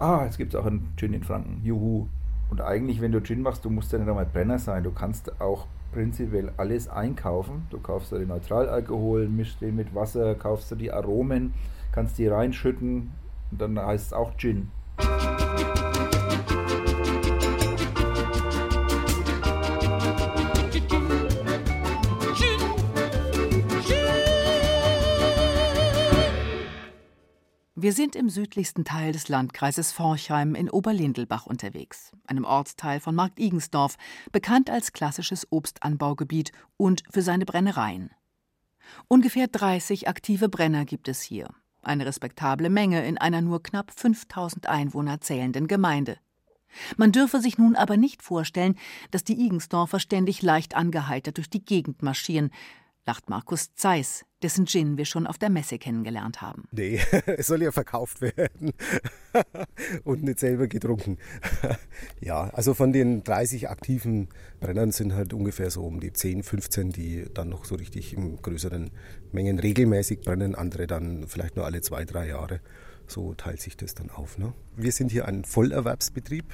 ah, 0.00 0.24
jetzt 0.24 0.38
gibt 0.38 0.54
es 0.54 0.60
auch 0.60 0.66
einen 0.66 0.92
Gin 0.96 1.14
in 1.14 1.22
Franken, 1.22 1.60
juhu. 1.62 2.08
Und 2.50 2.60
eigentlich, 2.60 3.00
wenn 3.00 3.12
du 3.12 3.22
Gin 3.22 3.42
machst, 3.42 3.64
du 3.64 3.70
musst 3.70 3.92
ja 3.92 3.98
nicht 3.98 4.08
einmal 4.08 4.26
Brenner 4.26 4.58
sein, 4.58 4.82
du 4.82 4.90
kannst 4.90 5.40
auch 5.40 5.66
prinzipiell 5.92 6.52
alles 6.56 6.88
einkaufen. 6.88 7.66
Du 7.70 7.78
kaufst 7.78 8.12
dir 8.12 8.18
den 8.18 8.28
Neutralalkohol, 8.28 9.28
mischst 9.28 9.60
den 9.60 9.76
mit 9.76 9.94
Wasser, 9.94 10.34
kaufst 10.34 10.70
dir 10.70 10.76
die 10.76 10.92
Aromen, 10.92 11.54
kannst 11.92 12.18
die 12.18 12.26
reinschütten 12.26 13.10
und 13.50 13.60
dann 13.60 13.78
heißt 13.78 14.08
es 14.08 14.12
auch 14.12 14.36
Gin. 14.36 14.70
Wir 27.82 27.94
sind 27.94 28.14
im 28.14 28.28
südlichsten 28.28 28.84
Teil 28.84 29.12
des 29.12 29.30
Landkreises 29.30 29.90
Forchheim 29.90 30.54
in 30.54 30.68
Oberlindelbach 30.68 31.46
unterwegs, 31.46 32.12
einem 32.26 32.44
Ortsteil 32.44 33.00
von 33.00 33.14
Markt 33.14 33.40
Igensdorf, 33.40 33.96
bekannt 34.32 34.68
als 34.68 34.92
klassisches 34.92 35.46
Obstanbaugebiet 35.48 36.52
und 36.76 37.02
für 37.08 37.22
seine 37.22 37.46
Brennereien. 37.46 38.10
Ungefähr 39.08 39.46
30 39.46 40.08
aktive 40.08 40.50
Brenner 40.50 40.84
gibt 40.84 41.08
es 41.08 41.22
hier, 41.22 41.48
eine 41.80 42.04
respektable 42.04 42.68
Menge 42.68 43.06
in 43.06 43.16
einer 43.16 43.40
nur 43.40 43.62
knapp 43.62 43.92
5000 43.98 44.66
Einwohner 44.66 45.22
zählenden 45.22 45.66
Gemeinde. 45.66 46.18
Man 46.98 47.12
dürfe 47.12 47.40
sich 47.40 47.56
nun 47.56 47.76
aber 47.76 47.96
nicht 47.96 48.22
vorstellen, 48.22 48.76
dass 49.10 49.24
die 49.24 49.40
Igensdorfer 49.40 50.00
ständig 50.00 50.42
leicht 50.42 50.76
angeheitert 50.76 51.38
durch 51.38 51.48
die 51.48 51.64
Gegend 51.64 52.02
marschieren, 52.02 52.50
lacht 53.06 53.28
Markus 53.28 53.74
Zeiss, 53.74 54.24
dessen 54.42 54.66
Gin 54.66 54.96
wir 54.96 55.04
schon 55.04 55.26
auf 55.26 55.38
der 55.38 55.50
Messe 55.50 55.78
kennengelernt 55.78 56.42
haben. 56.42 56.64
Nee, 56.70 57.00
es 57.26 57.46
soll 57.46 57.62
ja 57.62 57.72
verkauft 57.72 58.20
werden 58.20 58.72
und 60.04 60.22
nicht 60.22 60.40
selber 60.40 60.66
getrunken. 60.68 61.18
ja, 62.20 62.50
also 62.50 62.74
von 62.74 62.92
den 62.92 63.24
30 63.24 63.68
aktiven 63.68 64.28
Brennern 64.60 64.92
sind 64.92 65.14
halt 65.14 65.32
ungefähr 65.32 65.70
so 65.70 65.84
um 65.84 66.00
die 66.00 66.12
10, 66.12 66.42
15, 66.42 66.92
die 66.92 67.26
dann 67.32 67.48
noch 67.48 67.64
so 67.64 67.74
richtig 67.74 68.12
in 68.12 68.40
größeren 68.40 68.90
Mengen 69.32 69.58
regelmäßig 69.58 70.20
brennen, 70.20 70.54
andere 70.54 70.86
dann 70.86 71.26
vielleicht 71.26 71.56
nur 71.56 71.64
alle 71.64 71.80
zwei, 71.80 72.04
drei 72.04 72.28
Jahre. 72.28 72.60
So 73.06 73.34
teilt 73.34 73.60
sich 73.60 73.76
das 73.76 73.94
dann 73.94 74.08
auf. 74.10 74.38
Ne? 74.38 74.52
Wir 74.76 74.92
sind 74.92 75.10
hier 75.10 75.26
ein 75.26 75.44
Vollerwerbsbetrieb 75.44 76.44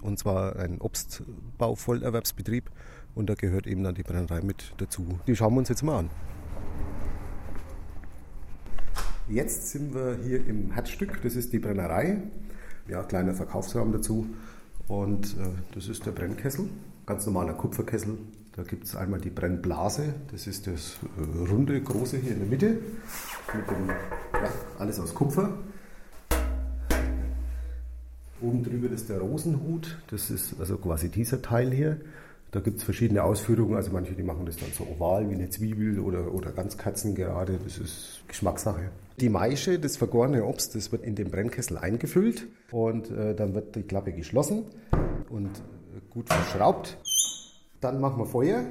und 0.00 0.16
zwar 0.18 0.54
ein 0.56 0.80
Obstbau-Vollerwerbsbetrieb 0.80 2.70
und 3.14 3.30
da 3.30 3.34
gehört 3.34 3.66
eben 3.66 3.82
dann 3.82 3.94
die 3.94 4.02
Brennerei 4.02 4.40
mit 4.42 4.74
dazu. 4.78 5.18
Die 5.26 5.36
schauen 5.36 5.54
wir 5.54 5.58
uns 5.60 5.68
jetzt 5.68 5.82
mal 5.82 5.98
an. 6.00 6.10
Jetzt 9.28 9.70
sind 9.70 9.94
wir 9.94 10.18
hier 10.22 10.46
im 10.46 10.72
Herzstück, 10.72 11.20
das 11.22 11.34
ist 11.34 11.52
die 11.52 11.58
Brennerei. 11.58 12.22
Ja, 12.88 13.02
kleiner 13.02 13.34
Verkaufsraum 13.34 13.92
dazu. 13.92 14.26
Und 14.86 15.38
äh, 15.38 15.46
das 15.74 15.88
ist 15.88 16.04
der 16.04 16.12
Brennkessel, 16.12 16.68
ganz 17.06 17.24
normaler 17.24 17.54
Kupferkessel. 17.54 18.18
Da 18.54 18.62
gibt 18.62 18.84
es 18.84 18.94
einmal 18.94 19.20
die 19.20 19.30
Brennblase, 19.30 20.14
das 20.30 20.46
ist 20.46 20.66
das 20.66 20.98
äh, 21.16 21.48
runde, 21.48 21.80
große 21.80 22.18
hier 22.18 22.32
in 22.32 22.40
der 22.40 22.48
Mitte. 22.48 22.78
Mit 23.54 23.70
dem, 23.70 23.88
ja, 23.88 24.48
alles 24.78 25.00
aus 25.00 25.14
Kupfer. 25.14 25.56
Oben 28.42 28.62
drüber 28.62 28.90
ist 28.90 29.08
der 29.08 29.20
Rosenhut, 29.20 29.98
das 30.10 30.30
ist 30.30 30.60
also 30.60 30.76
quasi 30.76 31.08
dieser 31.08 31.40
Teil 31.40 31.72
hier. 31.72 31.98
Da 32.54 32.60
gibt 32.60 32.78
es 32.78 32.84
verschiedene 32.84 33.24
Ausführungen. 33.24 33.74
Also 33.74 33.90
manche, 33.90 34.14
die 34.14 34.22
machen 34.22 34.46
das 34.46 34.56
dann 34.56 34.68
so 34.70 34.84
oval 34.84 35.28
wie 35.28 35.34
eine 35.34 35.50
Zwiebel 35.50 35.98
oder, 35.98 36.32
oder 36.32 36.52
ganz 36.52 36.78
katzengerade. 36.78 37.58
Das 37.64 37.78
ist 37.78 38.22
Geschmackssache. 38.28 38.92
Die 39.18 39.28
Maische, 39.28 39.80
das 39.80 39.96
vergorene 39.96 40.44
Obst, 40.44 40.76
das 40.76 40.92
wird 40.92 41.02
in 41.02 41.16
den 41.16 41.32
Brennkessel 41.32 41.78
eingefüllt 41.78 42.46
und 42.70 43.10
äh, 43.10 43.34
dann 43.34 43.54
wird 43.54 43.74
die 43.74 43.82
Klappe 43.82 44.12
geschlossen 44.12 44.66
und 45.30 45.48
äh, 45.48 46.00
gut 46.10 46.28
verschraubt. 46.28 46.96
Dann 47.80 48.00
machen 48.00 48.20
wir 48.20 48.26
Feuer. 48.26 48.66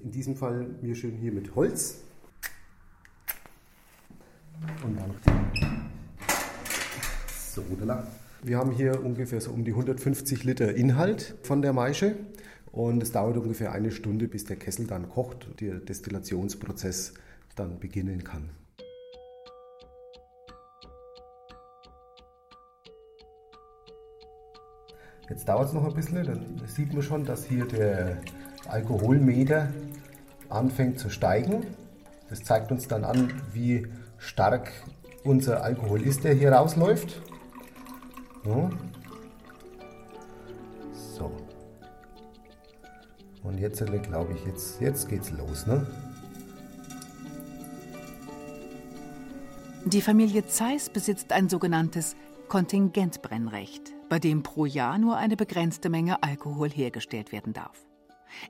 In 0.00 0.12
diesem 0.12 0.36
Fall 0.36 0.68
wir 0.80 0.94
schön 0.94 1.16
hier 1.16 1.32
mit 1.32 1.56
Holz. 1.56 1.98
Und 4.84 4.96
dann 4.96 5.10
so, 7.50 7.62
Wir 8.44 8.58
haben 8.58 8.70
hier 8.70 9.04
ungefähr 9.04 9.40
so 9.40 9.50
um 9.50 9.64
die 9.64 9.72
150 9.72 10.44
Liter 10.44 10.72
Inhalt 10.72 11.34
von 11.42 11.62
der 11.62 11.72
Maische. 11.72 12.14
Und 12.72 13.02
es 13.02 13.12
dauert 13.12 13.36
ungefähr 13.36 13.72
eine 13.72 13.90
Stunde, 13.90 14.28
bis 14.28 14.44
der 14.44 14.56
Kessel 14.56 14.86
dann 14.86 15.08
kocht 15.08 15.46
und 15.46 15.60
der 15.60 15.76
Destillationsprozess 15.80 17.14
dann 17.56 17.78
beginnen 17.78 18.24
kann. 18.24 18.50
Jetzt 25.28 25.46
dauert 25.46 25.68
es 25.68 25.74
noch 25.74 25.84
ein 25.84 25.94
bisschen, 25.94 26.24
dann 26.24 26.62
sieht 26.66 26.94
man 26.94 27.02
schon, 27.02 27.24
dass 27.26 27.44
hier 27.44 27.66
der 27.66 28.16
Alkoholmeter 28.66 29.68
anfängt 30.48 30.98
zu 30.98 31.10
steigen. 31.10 31.66
Das 32.30 32.44
zeigt 32.44 32.72
uns 32.72 32.88
dann 32.88 33.04
an, 33.04 33.42
wie 33.52 33.86
stark 34.16 34.70
unser 35.24 35.62
Alkohol 35.62 36.02
ist, 36.02 36.24
der 36.24 36.32
hier 36.32 36.52
rausläuft. 36.52 37.20
Und 43.48 43.58
jetzt 43.58 43.82
glaube 44.02 44.34
ich, 44.34 44.44
jetzt, 44.44 44.78
jetzt 44.78 45.08
geht's 45.08 45.30
los, 45.30 45.66
ne? 45.66 45.86
Die 49.86 50.02
Familie 50.02 50.46
Zeiss 50.46 50.90
besitzt 50.90 51.32
ein 51.32 51.48
sogenanntes 51.48 52.14
Kontingentbrennrecht, 52.48 53.94
bei 54.10 54.18
dem 54.18 54.42
pro 54.42 54.66
Jahr 54.66 54.98
nur 54.98 55.16
eine 55.16 55.34
begrenzte 55.34 55.88
Menge 55.88 56.22
Alkohol 56.22 56.68
hergestellt 56.68 57.32
werden 57.32 57.54
darf. 57.54 57.86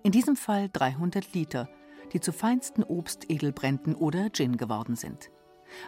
In 0.02 0.10
diesem 0.10 0.34
Fall 0.34 0.68
300 0.72 1.32
Liter, 1.32 1.68
die 2.12 2.18
zu 2.18 2.32
feinsten 2.32 2.82
Obstedelbränden 2.82 3.94
oder 3.94 4.30
Gin 4.30 4.56
geworden 4.56 4.96
sind. 4.96 5.30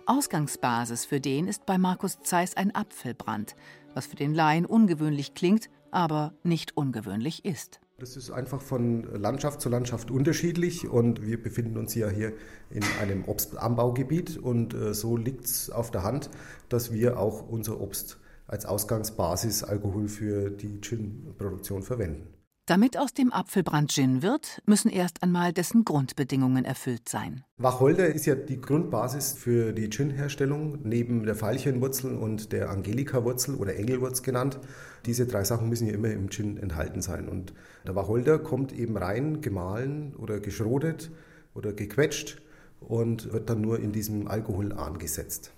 Ausgangsbasis 0.06 1.04
für 1.04 1.20
den 1.20 1.48
ist 1.48 1.66
bei 1.66 1.78
Markus 1.78 2.20
Zeiss 2.22 2.56
ein 2.56 2.72
Apfelbrand, 2.72 3.56
was 3.92 4.06
für 4.06 4.16
den 4.16 4.34
Laien 4.34 4.66
ungewöhnlich 4.66 5.34
klingt, 5.34 5.68
aber 5.90 6.32
nicht 6.44 6.76
ungewöhnlich 6.76 7.44
ist. 7.44 7.80
Das 8.00 8.16
ist 8.16 8.30
einfach 8.30 8.62
von 8.62 9.02
Landschaft 9.14 9.60
zu 9.60 9.68
Landschaft 9.68 10.10
unterschiedlich 10.10 10.88
und 10.88 11.26
wir 11.26 11.40
befinden 11.40 11.76
uns 11.76 11.94
ja 11.94 12.08
hier 12.08 12.32
in 12.70 12.82
einem 12.98 13.26
Obstanbaugebiet 13.26 14.38
und 14.38 14.72
äh, 14.72 14.94
so 14.94 15.18
liegt 15.18 15.44
es 15.44 15.68
auf 15.68 15.90
der 15.90 16.02
Hand, 16.02 16.30
dass 16.70 16.92
wir 16.92 17.18
auch 17.18 17.46
unser 17.46 17.78
Obst 17.78 18.18
als 18.46 18.64
Ausgangsbasis 18.64 19.64
Alkohol 19.64 20.08
für 20.08 20.48
die 20.48 20.80
Gin-Produktion 20.80 21.82
verwenden. 21.82 22.26
Damit 22.64 22.96
aus 22.96 23.12
dem 23.12 23.32
Apfelbrand 23.32 23.92
Gin 23.92 24.22
wird, 24.22 24.62
müssen 24.64 24.90
erst 24.90 25.22
einmal 25.22 25.52
dessen 25.52 25.84
Grundbedingungen 25.84 26.64
erfüllt 26.64 27.06
sein. 27.06 27.44
Wacholder 27.58 28.06
ist 28.06 28.24
ja 28.24 28.34
die 28.34 28.60
Grundbasis 28.60 29.32
für 29.32 29.72
die 29.72 29.90
Gin-Herstellung, 29.90 30.78
neben 30.84 31.24
der 31.24 31.34
Veilchenwurzel 31.34 32.16
und 32.16 32.52
der 32.52 32.70
Angelika-Wurzel 32.70 33.56
oder 33.56 33.76
Engelwurz 33.76 34.22
genannt. 34.22 34.58
Diese 35.04 35.26
drei 35.26 35.44
Sachen 35.44 35.68
müssen 35.68 35.86
ja 35.86 35.92
immer 35.92 36.10
im 36.10 36.30
Gin 36.30 36.56
enthalten 36.56 37.02
sein. 37.02 37.28
Und 37.28 37.52
der 37.86 37.94
Wacholder 37.94 38.38
kommt 38.38 38.72
eben 38.72 38.96
rein, 38.96 39.40
gemahlen 39.40 40.14
oder 40.16 40.40
geschrotet 40.40 41.10
oder 41.54 41.72
gequetscht 41.72 42.40
und 42.80 43.32
wird 43.32 43.50
dann 43.50 43.60
nur 43.60 43.80
in 43.80 43.92
diesem 43.92 44.28
Alkohol 44.28 44.72
angesetzt. 44.72 45.52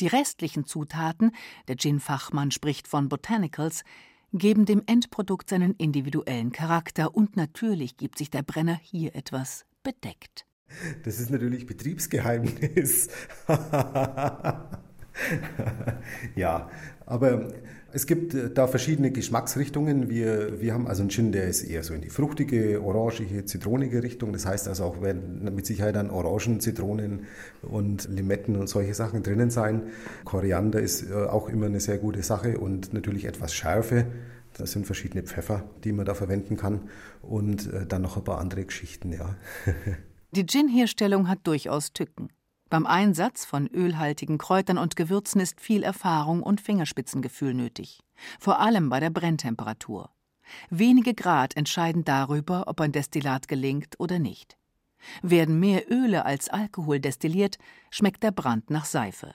Die 0.00 0.08
restlichen 0.08 0.66
Zutaten, 0.66 1.32
der 1.68 1.76
Gin-Fachmann 1.76 2.50
spricht 2.50 2.86
von 2.86 3.08
Botanicals, 3.08 3.82
geben 4.32 4.66
dem 4.66 4.82
Endprodukt 4.86 5.48
seinen 5.48 5.74
individuellen 5.74 6.52
Charakter 6.52 7.14
und 7.14 7.36
natürlich 7.36 7.96
gibt 7.96 8.18
sich 8.18 8.30
der 8.30 8.42
Brenner 8.42 8.78
hier 8.82 9.14
etwas 9.14 9.64
bedeckt. 9.82 10.44
Das 11.04 11.20
ist 11.20 11.30
natürlich 11.30 11.64
Betriebsgeheimnis. 11.64 13.08
ja, 16.34 16.70
aber 17.06 17.52
es 17.96 18.06
gibt 18.06 18.34
äh, 18.34 18.50
da 18.50 18.66
verschiedene 18.66 19.10
Geschmacksrichtungen. 19.10 20.10
Wir, 20.10 20.60
wir 20.60 20.74
haben 20.74 20.86
also 20.86 21.02
einen 21.02 21.08
Gin, 21.08 21.32
der 21.32 21.48
ist 21.48 21.62
eher 21.62 21.82
so 21.82 21.94
in 21.94 22.02
die 22.02 22.10
fruchtige, 22.10 22.82
orangige, 22.82 23.46
zitronige 23.46 24.02
Richtung. 24.02 24.34
Das 24.34 24.44
heißt 24.44 24.68
also 24.68 24.84
auch, 24.84 25.00
werden 25.00 25.42
mit 25.54 25.64
Sicherheit 25.64 25.96
dann 25.96 26.10
Orangen, 26.10 26.60
Zitronen 26.60 27.24
und 27.62 28.06
Limetten 28.10 28.56
und 28.56 28.68
solche 28.68 28.92
Sachen 28.92 29.22
drinnen 29.22 29.48
sein. 29.48 29.84
Koriander 30.24 30.78
ist 30.78 31.10
äh, 31.10 31.14
auch 31.14 31.48
immer 31.48 31.66
eine 31.66 31.80
sehr 31.80 31.96
gute 31.96 32.22
Sache 32.22 32.58
und 32.58 32.92
natürlich 32.92 33.24
etwas 33.24 33.54
Schärfe. 33.54 34.04
Das 34.52 34.72
sind 34.72 34.84
verschiedene 34.84 35.22
Pfeffer, 35.22 35.64
die 35.82 35.92
man 35.92 36.04
da 36.04 36.14
verwenden 36.14 36.58
kann 36.58 36.90
und 37.22 37.72
äh, 37.72 37.86
dann 37.86 38.02
noch 38.02 38.18
ein 38.18 38.24
paar 38.24 38.38
andere 38.38 38.66
Geschichten, 38.66 39.12
ja. 39.12 39.36
Die 40.32 40.44
Gin-Herstellung 40.44 41.28
hat 41.28 41.38
durchaus 41.44 41.94
Tücken. 41.94 42.28
Beim 42.68 42.84
Einsatz 42.84 43.44
von 43.44 43.68
ölhaltigen 43.68 44.38
Kräutern 44.38 44.76
und 44.78 44.96
Gewürzen 44.96 45.40
ist 45.40 45.60
viel 45.60 45.84
Erfahrung 45.84 46.42
und 46.42 46.60
Fingerspitzengefühl 46.60 47.54
nötig, 47.54 48.00
vor 48.40 48.58
allem 48.58 48.88
bei 48.88 48.98
der 48.98 49.10
Brenntemperatur. 49.10 50.10
Wenige 50.70 51.14
Grad 51.14 51.56
entscheiden 51.56 52.04
darüber, 52.04 52.64
ob 52.66 52.80
ein 52.80 52.92
Destillat 52.92 53.46
gelingt 53.46 53.98
oder 53.98 54.18
nicht. 54.18 54.56
Werden 55.22 55.60
mehr 55.60 55.90
Öle 55.90 56.24
als 56.24 56.48
Alkohol 56.48 56.98
destilliert, 56.98 57.58
schmeckt 57.90 58.24
der 58.24 58.32
Brand 58.32 58.70
nach 58.70 58.84
Seife. 58.84 59.34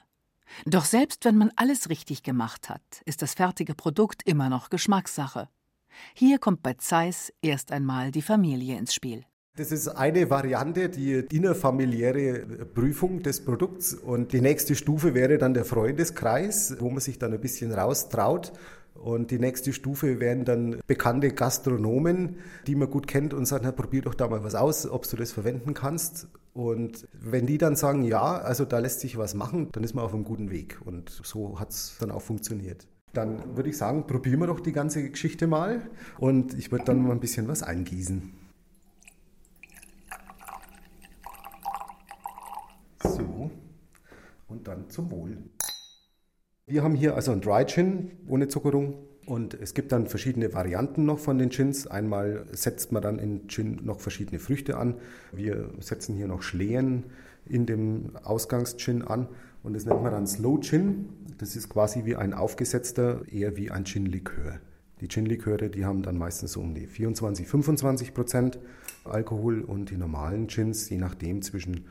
Doch 0.66 0.84
selbst 0.84 1.24
wenn 1.24 1.38
man 1.38 1.50
alles 1.56 1.88
richtig 1.88 2.22
gemacht 2.22 2.68
hat, 2.68 2.82
ist 3.06 3.22
das 3.22 3.32
fertige 3.32 3.74
Produkt 3.74 4.22
immer 4.24 4.50
noch 4.50 4.68
Geschmackssache. 4.68 5.48
Hier 6.14 6.38
kommt 6.38 6.62
bei 6.62 6.74
Zeiss 6.74 7.32
erst 7.40 7.72
einmal 7.72 8.10
die 8.10 8.22
Familie 8.22 8.76
ins 8.76 8.92
Spiel. 8.92 9.24
Das 9.54 9.70
ist 9.70 9.86
eine 9.86 10.30
Variante, 10.30 10.88
die 10.88 11.12
innerfamiliäre 11.30 12.46
Prüfung 12.74 13.22
des 13.22 13.44
Produkts. 13.44 13.92
Und 13.92 14.32
die 14.32 14.40
nächste 14.40 14.74
Stufe 14.74 15.12
wäre 15.12 15.36
dann 15.36 15.52
der 15.52 15.66
Freundeskreis, 15.66 16.76
wo 16.78 16.88
man 16.88 17.00
sich 17.00 17.18
dann 17.18 17.34
ein 17.34 17.40
bisschen 17.40 17.70
raustraut. 17.70 18.54
Und 18.94 19.30
die 19.30 19.38
nächste 19.38 19.74
Stufe 19.74 20.20
wären 20.20 20.46
dann 20.46 20.80
bekannte 20.86 21.32
Gastronomen, 21.32 22.36
die 22.66 22.74
man 22.74 22.88
gut 22.88 23.06
kennt 23.06 23.34
und 23.34 23.44
sagen, 23.44 23.70
probier 23.76 24.00
doch 24.00 24.14
da 24.14 24.26
mal 24.26 24.42
was 24.42 24.54
aus, 24.54 24.88
ob 24.88 25.06
du 25.06 25.16
das 25.16 25.32
verwenden 25.32 25.74
kannst. 25.74 26.28
Und 26.54 27.06
wenn 27.12 27.44
die 27.44 27.58
dann 27.58 27.76
sagen, 27.76 28.04
ja, 28.04 28.38
also 28.38 28.64
da 28.64 28.78
lässt 28.78 29.00
sich 29.00 29.18
was 29.18 29.34
machen, 29.34 29.68
dann 29.72 29.84
ist 29.84 29.94
man 29.94 30.02
auf 30.02 30.14
einem 30.14 30.24
guten 30.24 30.50
Weg. 30.50 30.78
Und 30.82 31.10
so 31.10 31.60
hat 31.60 31.70
es 31.70 31.96
dann 32.00 32.10
auch 32.10 32.22
funktioniert. 32.22 32.86
Dann 33.12 33.54
würde 33.54 33.68
ich 33.68 33.76
sagen, 33.76 34.06
probieren 34.06 34.40
wir 34.40 34.46
doch 34.46 34.60
die 34.60 34.72
ganze 34.72 35.10
Geschichte 35.10 35.46
mal. 35.46 35.82
Und 36.18 36.54
ich 36.54 36.72
würde 36.72 36.86
dann 36.86 37.02
mal 37.02 37.12
ein 37.12 37.20
bisschen 37.20 37.48
was 37.48 37.62
eingießen. 37.62 38.40
So, 43.02 43.50
und 44.48 44.68
dann 44.68 44.88
zum 44.90 45.10
Wohl. 45.10 45.38
Wir 46.66 46.82
haben 46.82 46.94
hier 46.94 47.14
also 47.14 47.32
ein 47.32 47.40
Dry 47.40 47.64
Gin 47.66 48.12
ohne 48.26 48.48
Zuckerung 48.48 48.94
und 49.26 49.54
es 49.54 49.74
gibt 49.74 49.92
dann 49.92 50.06
verschiedene 50.06 50.52
Varianten 50.54 51.04
noch 51.04 51.18
von 51.18 51.38
den 51.38 51.48
Gins. 51.48 51.86
Einmal 51.86 52.46
setzt 52.52 52.92
man 52.92 53.02
dann 53.02 53.18
in 53.18 53.48
Gin 53.48 53.80
noch 53.82 54.00
verschiedene 54.00 54.38
Früchte 54.38 54.76
an. 54.76 54.94
Wir 55.32 55.70
setzen 55.80 56.14
hier 56.14 56.28
noch 56.28 56.42
Schlehen 56.42 57.04
in 57.44 57.66
dem 57.66 58.16
Ausgangsgin 58.22 59.02
an 59.02 59.28
und 59.62 59.74
das 59.74 59.84
nennt 59.84 60.02
man 60.02 60.12
dann 60.12 60.26
Slow 60.26 60.60
Gin. 60.60 61.08
Das 61.38 61.56
ist 61.56 61.68
quasi 61.68 62.04
wie 62.04 62.16
ein 62.16 62.32
aufgesetzter, 62.34 63.22
eher 63.28 63.56
wie 63.56 63.70
ein 63.70 63.84
Gin-Likör. 63.84 64.60
Die 65.00 65.08
Gin-Liköre, 65.08 65.68
die 65.68 65.84
haben 65.84 66.02
dann 66.02 66.16
meistens 66.16 66.52
so 66.52 66.60
um 66.60 66.74
die 66.74 66.86
24, 66.86 67.48
25 67.48 68.14
Prozent 68.14 68.60
Alkohol 69.04 69.62
und 69.62 69.90
die 69.90 69.96
normalen 69.96 70.46
Gins, 70.46 70.88
je 70.88 70.98
nachdem, 70.98 71.42
zwischen 71.42 71.86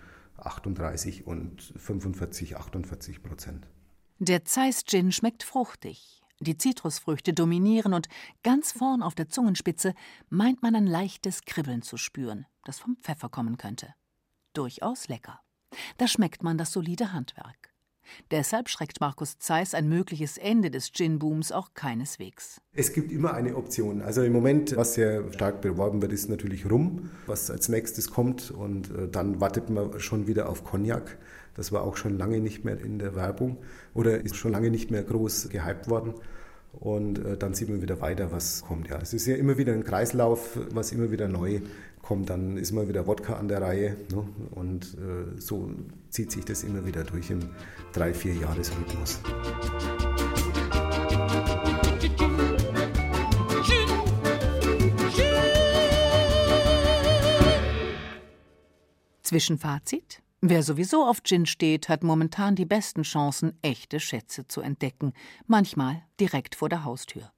38 0.45 1.25
und 1.27 1.73
45, 1.75 2.58
48 2.58 3.23
Prozent. 3.23 3.67
Der 4.19 4.45
Zeiss 4.45 4.84
Gin 4.86 5.12
schmeckt 5.12 5.43
fruchtig. 5.43 6.21
Die 6.39 6.58
Zitrusfrüchte 6.58 7.34
dominieren 7.34 7.93
und 7.93 8.08
ganz 8.43 8.71
vorn 8.71 9.04
auf 9.04 9.13
der 9.15 9.30
Zungenspitze 9.30 9.93
meint 10.30 10.63
man 10.63 10.75
ein 10.75 10.88
leichtes 10.88 11.43
Kribbeln 11.45 11.84
zu 11.84 11.97
spüren, 11.97 12.47
das 12.63 12.80
vom 12.80 12.97
Pfeffer 12.97 13.30
kommen 13.30 13.58
könnte. 13.58 13.93
Durchaus 14.54 15.08
lecker. 15.08 15.39
Da 15.97 16.08
schmeckt 16.08 16.43
man 16.43 16.58
das 16.58 16.71
solide 16.71 17.13
Handwerk. 17.13 17.70
Deshalb 18.32 18.69
schreckt 18.69 19.02
Markus 19.02 19.38
Zeiss 19.39 19.74
ein 19.74 19.89
mögliches 19.89 20.38
Ende 20.38 20.71
des 20.71 20.91
Gin-Booms 20.91 21.52
auch 21.52 21.74
keineswegs. 21.74 22.62
Es 22.74 22.93
gibt 22.93 23.12
immer 23.12 23.34
eine 23.34 23.56
Option. 23.56 24.02
Also 24.02 24.24
im 24.24 24.34
Moment, 24.34 24.76
was 24.76 24.93
sehr 24.93 25.32
stark 25.34 25.62
beworben 25.62 26.02
wird, 26.02 26.13
ist 26.13 26.30
natürlich 26.30 26.69
Rum, 26.69 27.10
was 27.28 27.52
als 27.52 27.69
nächstes 27.69 28.12
kommt. 28.12 28.52
Und 28.52 28.89
äh, 28.91 29.08
dann 29.10 29.41
wartet 29.41 29.69
man 29.69 30.00
schon 30.00 30.28
wieder 30.28 30.50
auf 30.50 30.63
Cognac. 30.63 31.17
Das 31.56 31.71
war 31.71 31.84
auch 31.84 31.97
schon 31.97 32.17
lange 32.17 32.39
nicht 32.39 32.63
mehr 32.63 32.80
in 32.80 33.00
der 33.00 33.15
Werbung 33.15 33.58
oder 33.93 34.24
ist 34.24 34.36
schon 34.36 34.52
lange 34.52 34.71
nicht 34.71 34.89
mehr 34.89 35.04
groß 35.04 35.50
gehypt 35.50 35.89
worden. 35.89 36.13
Und 36.73 37.19
äh, 37.19 37.38
dann 37.38 37.53
sieht 37.53 37.69
man 37.69 37.81
wieder 37.81 38.01
weiter, 38.01 38.31
was 38.31 38.63
kommt. 38.63 38.89
Ja, 38.89 38.97
es 39.01 39.13
ist 39.13 39.27
ja 39.27 39.36
immer 39.36 39.57
wieder 39.57 39.73
ein 39.73 39.84
Kreislauf, 39.84 40.57
was 40.71 40.91
immer 40.91 41.12
wieder 41.12 41.27
neu 41.27 41.62
kommt. 42.01 42.29
Dann 42.29 42.57
ist 42.57 42.71
mal 42.71 42.88
wieder 42.88 43.07
Wodka 43.07 43.34
an 43.34 43.47
der 43.47 43.62
Reihe. 43.62 43.97
Ne? 44.12 44.25
Und 44.51 44.95
äh, 44.95 45.39
so 45.39 45.71
zieht 46.10 46.31
sich 46.31 46.45
das 46.45 46.63
immer 46.63 46.86
wieder 46.86 47.03
durch 47.03 47.29
im 47.29 47.49
drei, 47.93 48.13
vier 48.13 48.34
Jahresrhythmus. 48.34 49.19
Zwischenfazit? 59.23 60.21
Wer 60.43 60.63
sowieso 60.63 61.06
auf 61.06 61.21
Gin 61.23 61.45
steht, 61.45 61.88
hat 61.88 62.04
momentan 62.04 62.56
die 62.56 62.65
besten 62.65 63.04
Chancen, 63.04 63.54
echte 63.62 63.99
Schätze 63.99 64.47
zu 64.47 64.62
entdecken, 64.62 65.13
manchmal 65.45 66.01
direkt 66.19 66.56
vor 66.56 66.67
der 66.67 66.84
Haustür. 66.84 67.32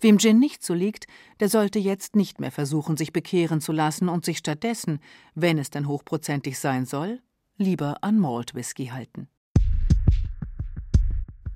Wem 0.00 0.18
Gin 0.18 0.38
nicht 0.38 0.64
so 0.64 0.72
liegt, 0.72 1.06
der 1.40 1.50
sollte 1.50 1.78
jetzt 1.78 2.16
nicht 2.16 2.40
mehr 2.40 2.50
versuchen, 2.50 2.96
sich 2.96 3.12
bekehren 3.12 3.60
zu 3.60 3.72
lassen 3.72 4.08
und 4.08 4.24
sich 4.24 4.38
stattdessen, 4.38 5.00
wenn 5.34 5.58
es 5.58 5.68
denn 5.68 5.86
hochprozentig 5.86 6.58
sein 6.58 6.86
soll, 6.86 7.20
lieber 7.58 8.02
an 8.02 8.18
Malt 8.18 8.54
Whisky 8.54 8.86
halten. 8.86 9.28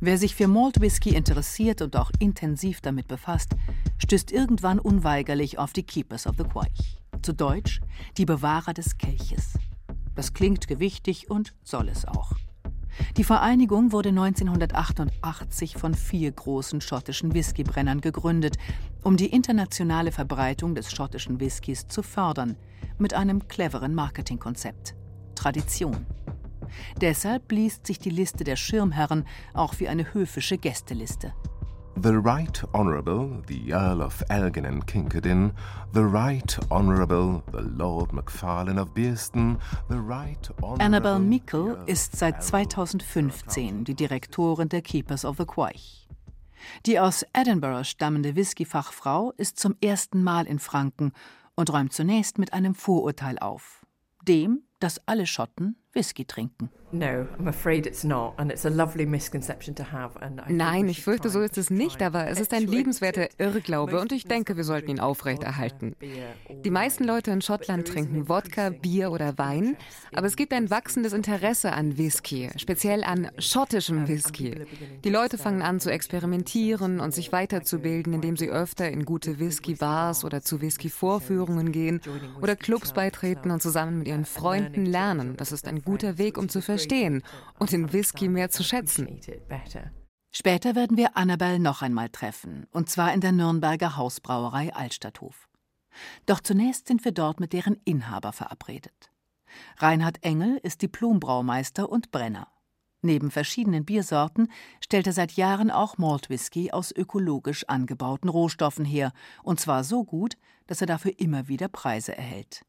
Wer 0.01 0.19
sich 0.19 0.35
für 0.35 0.49
Malt 0.49 0.83
Whisky 0.83 1.15
interessiert 1.15 1.81
und 1.81 1.97
auch 1.97 2.11
intensiv 2.19 2.83
damit 2.83 3.09
befasst, 3.09 3.57
stößt 3.97 4.33
irgendwann 4.33 4.79
unweigerlich 4.79 5.59
auf 5.59 5.73
die 5.73 5.83
Keepers 5.83 6.27
of 6.27 6.37
the 6.37 6.45
Quaich. 6.45 6.99
Zu 7.23 7.33
Deutsch 7.33 7.81
die 8.19 8.27
Bewahrer 8.27 8.75
des 8.75 8.99
Kelches. 8.99 9.55
Das 10.19 10.35
klingt 10.35 10.67
gewichtig 10.67 11.31
und 11.31 11.55
soll 11.63 11.89
es 11.89 12.05
auch. 12.05 12.33
Die 13.17 13.23
Vereinigung 13.23 13.93
wurde 13.93 14.09
1988 14.09 15.77
von 15.77 15.95
vier 15.95 16.33
großen 16.33 16.81
schottischen 16.81 17.35
Whiskybrennern 17.35 18.01
gegründet, 18.01 18.57
um 19.05 19.17
die 19.17 19.29
internationale 19.29 20.11
Verbreitung 20.11 20.75
des 20.75 20.91
schottischen 20.91 21.39
Whiskys 21.39 21.87
zu 21.87 22.03
fördern, 22.03 22.57
mit 22.99 23.15
einem 23.15 23.47
cleveren 23.47 23.95
Marketingkonzept. 23.95 24.97
Tradition. 25.37 26.05
Deshalb 27.01 27.53
liest 27.53 27.87
sich 27.87 28.01
die 28.01 28.11
Liste 28.11 28.43
der 28.43 28.57
Schirmherren 28.57 29.25
auch 29.55 29.79
wie 29.79 29.87
eine 29.87 30.15
höfische 30.15 30.59
Gästeliste. 30.59 31.33
The 31.97 32.17
Right 32.17 32.63
Honourable 32.75 33.43
the 33.47 33.73
Earl 33.73 34.03
of 34.03 34.23
Elgin 34.31 34.65
and 34.65 34.87
Kincardine, 34.87 35.53
the 35.93 36.05
Right 36.05 36.59
Honourable 36.71 37.43
the 37.51 37.63
Lord 37.63 38.13
Macfarlane 38.13 38.79
of 38.79 38.95
Bearston, 38.95 39.59
the 39.89 39.99
Right 39.99 40.49
Honourable 40.63 40.83
Annabel 40.83 41.19
Meikle 41.19 41.83
ist 41.87 42.17
seit 42.17 42.43
2015 42.43 43.85
die 43.85 43.95
Direktorin 43.95 44.69
der 44.69 44.83
Keepers 44.83 45.25
of 45.25 45.39
the 45.39 45.45
Quaich. 45.45 46.09
Die 46.87 47.01
aus 47.01 47.25
Edinburgh 47.33 47.85
stammende 47.85 48.37
Whisky-Fachfrau 48.37 49.33
ist 49.37 49.59
zum 49.59 49.77
ersten 49.83 50.23
Mal 50.23 50.47
in 50.47 50.59
Franken 50.59 51.13
und 51.55 51.73
räumt 51.73 51.93
zunächst 51.93 52.39
mit 52.39 52.53
einem 52.53 52.75
Vorurteil 52.75 53.39
auf. 53.39 53.85
Dem, 54.27 54.63
dass 54.79 55.01
alle 55.07 55.27
Schotten 55.27 55.77
Whisky 55.95 56.25
trinken. 56.25 56.71
Nein, 60.49 60.89
ich 60.89 61.03
fürchte, 61.03 61.29
so 61.29 61.41
ist 61.41 61.59
es 61.59 61.69
nicht, 61.69 62.01
aber 62.01 62.29
es 62.29 62.41
ist 62.41 62.55
ein 62.55 62.67
liebenswerter 62.67 63.29
Irrglaube 63.39 64.01
und 64.01 64.11
ich 64.13 64.25
denke, 64.25 64.57
wir 64.57 64.65
sollten 64.65 64.91
ihn 64.91 65.01
aufrechterhalten. 65.01 65.95
Die 66.65 66.71
meisten 66.71 67.05
Leute 67.05 67.31
in 67.31 67.43
Schottland 67.43 67.87
trinken 67.87 68.29
Wodka, 68.31 68.71
Bier 68.71 69.11
oder 69.13 69.37
Wein, 69.37 69.77
aber 70.15 70.27
es 70.27 70.37
gibt 70.37 70.55
ein 70.55 70.71
wachsendes 70.71 71.13
Interesse 71.13 71.73
an 71.73 71.99
Whisky, 71.99 72.49
speziell 72.57 73.05
an 73.05 73.31
schottischem 73.39 74.09
Whisky. 74.09 74.65
Die 75.05 75.11
Leute 75.11 75.37
fangen 75.37 75.61
an 75.61 75.81
zu 75.81 75.91
experimentieren 75.91 77.01
und 77.01 77.13
sich 77.13 77.33
weiterzubilden, 77.33 78.15
indem 78.15 78.39
sie 78.39 78.49
öfter 78.49 78.91
in 78.91 79.05
gute 79.05 79.39
Whisky-Bars 79.39 80.25
oder 80.25 80.41
zu 80.41 80.63
Whisky-Vorführungen 80.63 81.71
gehen 81.71 82.01
oder 82.41 82.57
Clubs 82.57 82.95
beitreten 82.95 83.51
und 83.51 83.61
zusammen 83.61 83.99
mit 83.99 84.09
ihren 84.09 84.25
Freunden 84.25 84.87
lernen. 84.87 85.37
Das 85.37 85.53
ist 85.53 85.69
ein 85.69 85.83
guter 85.89 86.19
Weg, 86.19 86.37
um 86.37 86.49
zu 86.49 86.61
verstehen 86.61 87.23
und 87.59 87.73
den 87.73 87.93
Whisky 87.93 88.29
mehr 88.29 88.51
zu 88.51 88.63
schätzen. 88.63 89.21
Später 90.31 90.75
werden 90.75 90.97
wir 90.99 91.17
Annabel 91.17 91.59
noch 91.59 91.81
einmal 91.81 92.11
treffen, 92.11 92.67
und 92.71 92.91
zwar 92.91 93.15
in 93.15 93.23
der 93.23 93.33
Nürnberger 93.33 93.97
Hausbrauerei 93.97 94.75
Altstadthof. 94.75 95.49
Doch 96.27 96.41
zunächst 96.41 96.89
sind 96.89 97.05
wir 97.05 97.13
dort 97.13 97.41
mit 97.41 97.55
deren 97.55 97.77
Inhaber 97.85 98.33
verabredet. 98.33 99.11
Reinhard 99.79 100.23
Engel 100.23 100.59
ist 100.63 100.83
Diplombraumeister 100.83 101.89
und 101.89 102.11
Brenner. 102.11 102.49
Neben 103.01 103.31
verschiedenen 103.31 103.85
Biersorten 103.85 104.51
stellt 104.81 105.07
er 105.07 105.13
seit 105.15 105.33
Jahren 105.33 105.71
auch 105.71 105.97
Maltwhisky 105.97 106.71
aus 106.71 106.93
ökologisch 106.93 107.65
angebauten 107.69 108.29
Rohstoffen 108.29 108.85
her, 108.85 109.13
und 109.43 109.61
zwar 109.61 109.85
so 109.85 110.05
gut, 110.05 110.37
dass 110.67 110.83
er 110.83 110.87
dafür 110.87 111.19
immer 111.19 111.49
wieder 111.49 111.69
Preise 111.69 112.17
erhält. 112.17 112.67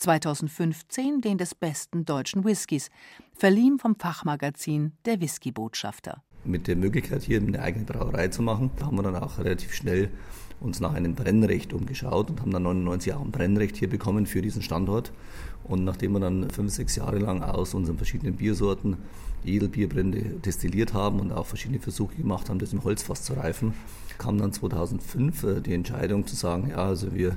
2015 0.00 1.20
den 1.20 1.36
des 1.36 1.54
besten 1.54 2.04
deutschen 2.06 2.44
Whiskys, 2.44 2.88
verliehen 3.36 3.78
vom 3.78 3.96
Fachmagazin 3.96 4.92
Der 5.04 5.20
Whiskybotschafter. 5.20 6.22
Mit 6.42 6.66
der 6.68 6.76
Möglichkeit, 6.76 7.22
hier 7.22 7.38
eine 7.38 7.60
eigene 7.60 7.84
Brauerei 7.84 8.28
zu 8.28 8.40
machen, 8.40 8.70
haben 8.80 8.96
wir 8.96 9.02
dann 9.02 9.16
auch 9.16 9.38
relativ 9.38 9.74
schnell 9.74 10.10
uns 10.58 10.80
nach 10.80 10.94
einem 10.94 11.14
Brennrecht 11.14 11.72
umgeschaut 11.72 12.30
und 12.30 12.40
haben 12.40 12.50
dann 12.50 12.62
99 12.62 13.12
auch 13.12 13.20
ein 13.20 13.30
Brennrecht 13.30 13.76
hier 13.76 13.88
bekommen 13.88 14.26
für 14.26 14.40
diesen 14.40 14.62
Standort. 14.62 15.12
Und 15.64 15.84
nachdem 15.84 16.12
wir 16.12 16.20
dann 16.20 16.50
fünf, 16.50 16.72
sechs 16.72 16.96
Jahre 16.96 17.18
lang 17.18 17.42
aus 17.42 17.74
unseren 17.74 17.96
verschiedenen 17.96 18.34
Biersorten 18.34 18.96
Edelbierbrände 19.44 20.22
destilliert 20.44 20.92
haben 20.94 21.20
und 21.20 21.32
auch 21.32 21.46
verschiedene 21.46 21.80
Versuche 21.80 22.14
gemacht 22.16 22.50
haben, 22.50 22.58
das 22.58 22.72
im 22.72 22.84
Holzfass 22.84 23.22
zu 23.22 23.34
reifen, 23.34 23.74
kam 24.18 24.36
dann 24.38 24.52
2005 24.52 25.42
äh, 25.44 25.60
die 25.60 25.72
Entscheidung 25.72 26.26
zu 26.26 26.36
sagen, 26.36 26.68
ja, 26.70 26.76
also 26.76 27.14
wir 27.14 27.36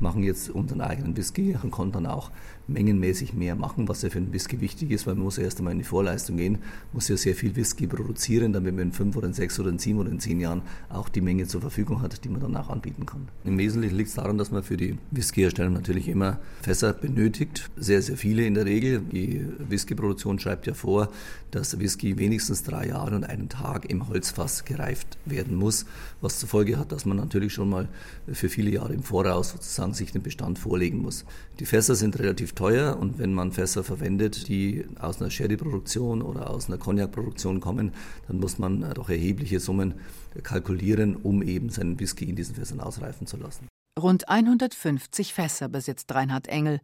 machen 0.00 0.24
jetzt 0.24 0.50
unseren 0.50 0.80
eigenen 0.80 1.16
Whisky 1.16 1.56
und 1.62 1.70
konnten 1.70 1.92
dann 1.92 2.06
auch 2.06 2.30
mengenmäßig 2.66 3.34
mehr 3.34 3.54
machen, 3.54 3.88
was 3.88 4.02
ja 4.02 4.10
für 4.10 4.18
einen 4.18 4.32
Whisky 4.32 4.60
wichtig 4.60 4.90
ist, 4.90 5.06
weil 5.06 5.14
man 5.14 5.24
muss 5.24 5.36
ja 5.36 5.44
erst 5.44 5.58
einmal 5.58 5.72
in 5.72 5.78
die 5.78 5.84
Vorleistung 5.84 6.36
gehen, 6.36 6.58
muss 6.92 7.08
ja 7.08 7.16
sehr 7.16 7.36
viel 7.36 7.54
Whisky 7.54 7.86
produzieren, 7.86 8.52
damit 8.52 8.74
man 8.74 8.86
in 8.86 8.92
fünf 8.92 9.16
oder 9.16 9.28
in 9.28 9.32
sechs 9.32 9.60
oder 9.60 9.70
in 9.70 9.78
sieben 9.78 10.00
oder 10.00 10.10
in 10.10 10.18
zehn 10.18 10.40
Jahren 10.40 10.62
auch 10.88 11.08
die 11.08 11.20
Menge 11.20 11.46
zur 11.46 11.60
Verfügung 11.60 12.02
hat, 12.02 12.24
die 12.24 12.28
man 12.28 12.40
danach 12.40 12.68
anbieten 12.68 13.06
kann. 13.06 13.28
Im 13.44 13.56
Wesentlichen 13.56 13.96
liegt 13.96 14.08
es 14.08 14.16
daran, 14.16 14.36
dass 14.36 14.50
man 14.50 14.64
für 14.64 14.76
die 14.76 14.98
Whiskyherstellung 15.12 15.72
natürlich 15.72 16.08
immer 16.08 16.38
Fässer 16.62 16.92
benötigt, 16.92 17.63
sehr, 17.76 18.02
sehr 18.02 18.16
viele 18.16 18.44
in 18.46 18.54
der 18.54 18.64
Regel. 18.64 19.00
Die 19.00 19.44
Whiskyproduktion 19.58 20.38
schreibt 20.38 20.66
ja 20.66 20.74
vor, 20.74 21.10
dass 21.50 21.78
Whisky 21.78 22.18
wenigstens 22.18 22.62
drei 22.62 22.88
Jahre 22.88 23.16
und 23.16 23.24
einen 23.24 23.48
Tag 23.48 23.88
im 23.90 24.08
Holzfass 24.08 24.64
gereift 24.64 25.18
werden 25.24 25.56
muss, 25.56 25.86
was 26.20 26.38
zur 26.38 26.48
Folge 26.48 26.78
hat, 26.78 26.92
dass 26.92 27.04
man 27.04 27.16
natürlich 27.16 27.52
schon 27.52 27.68
mal 27.68 27.88
für 28.32 28.48
viele 28.48 28.70
Jahre 28.70 28.94
im 28.94 29.02
Voraus 29.02 29.50
sozusagen 29.50 29.94
sich 29.94 30.12
den 30.12 30.22
Bestand 30.22 30.58
vorlegen 30.58 30.98
muss. 30.98 31.24
Die 31.60 31.66
Fässer 31.66 31.94
sind 31.94 32.18
relativ 32.18 32.52
teuer 32.52 32.98
und 32.98 33.18
wenn 33.18 33.32
man 33.32 33.52
Fässer 33.52 33.84
verwendet, 33.84 34.48
die 34.48 34.84
aus 34.98 35.20
einer 35.20 35.30
Sherry-Produktion 35.30 36.22
oder 36.22 36.50
aus 36.50 36.68
einer 36.68 36.78
Cognac-Produktion 36.78 37.60
kommen, 37.60 37.92
dann 38.26 38.40
muss 38.40 38.58
man 38.58 38.92
doch 38.94 39.08
erhebliche 39.08 39.60
Summen 39.60 39.94
kalkulieren, 40.42 41.16
um 41.16 41.42
eben 41.42 41.68
seinen 41.70 42.00
Whisky 42.00 42.24
in 42.24 42.36
diesen 42.36 42.54
Fässern 42.54 42.80
ausreifen 42.80 43.26
zu 43.26 43.36
lassen. 43.36 43.68
Rund 43.96 44.28
150 44.28 45.34
Fässer 45.34 45.68
besitzt 45.68 46.12
Reinhard 46.12 46.48
Engel, 46.48 46.80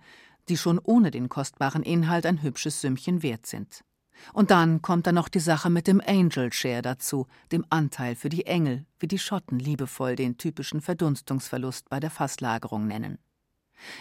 die 0.50 0.58
schon 0.58 0.78
ohne 0.78 1.10
den 1.10 1.28
kostbaren 1.28 1.82
Inhalt 1.82 2.26
ein 2.26 2.42
hübsches 2.42 2.80
Sümmchen 2.80 3.22
wert 3.22 3.46
sind. 3.46 3.82
Und 4.34 4.50
dann 4.50 4.82
kommt 4.82 5.06
da 5.06 5.12
noch 5.12 5.28
die 5.28 5.40
Sache 5.40 5.70
mit 5.70 5.86
dem 5.86 6.02
Angel 6.04 6.52
Share 6.52 6.82
dazu, 6.82 7.26
dem 7.52 7.64
Anteil 7.70 8.14
für 8.16 8.28
die 8.28 8.44
Engel, 8.44 8.84
wie 8.98 9.08
die 9.08 9.18
Schotten 9.18 9.58
liebevoll 9.58 10.16
den 10.16 10.36
typischen 10.36 10.82
Verdunstungsverlust 10.82 11.88
bei 11.88 12.00
der 12.00 12.10
Fasslagerung 12.10 12.86
nennen. 12.86 13.18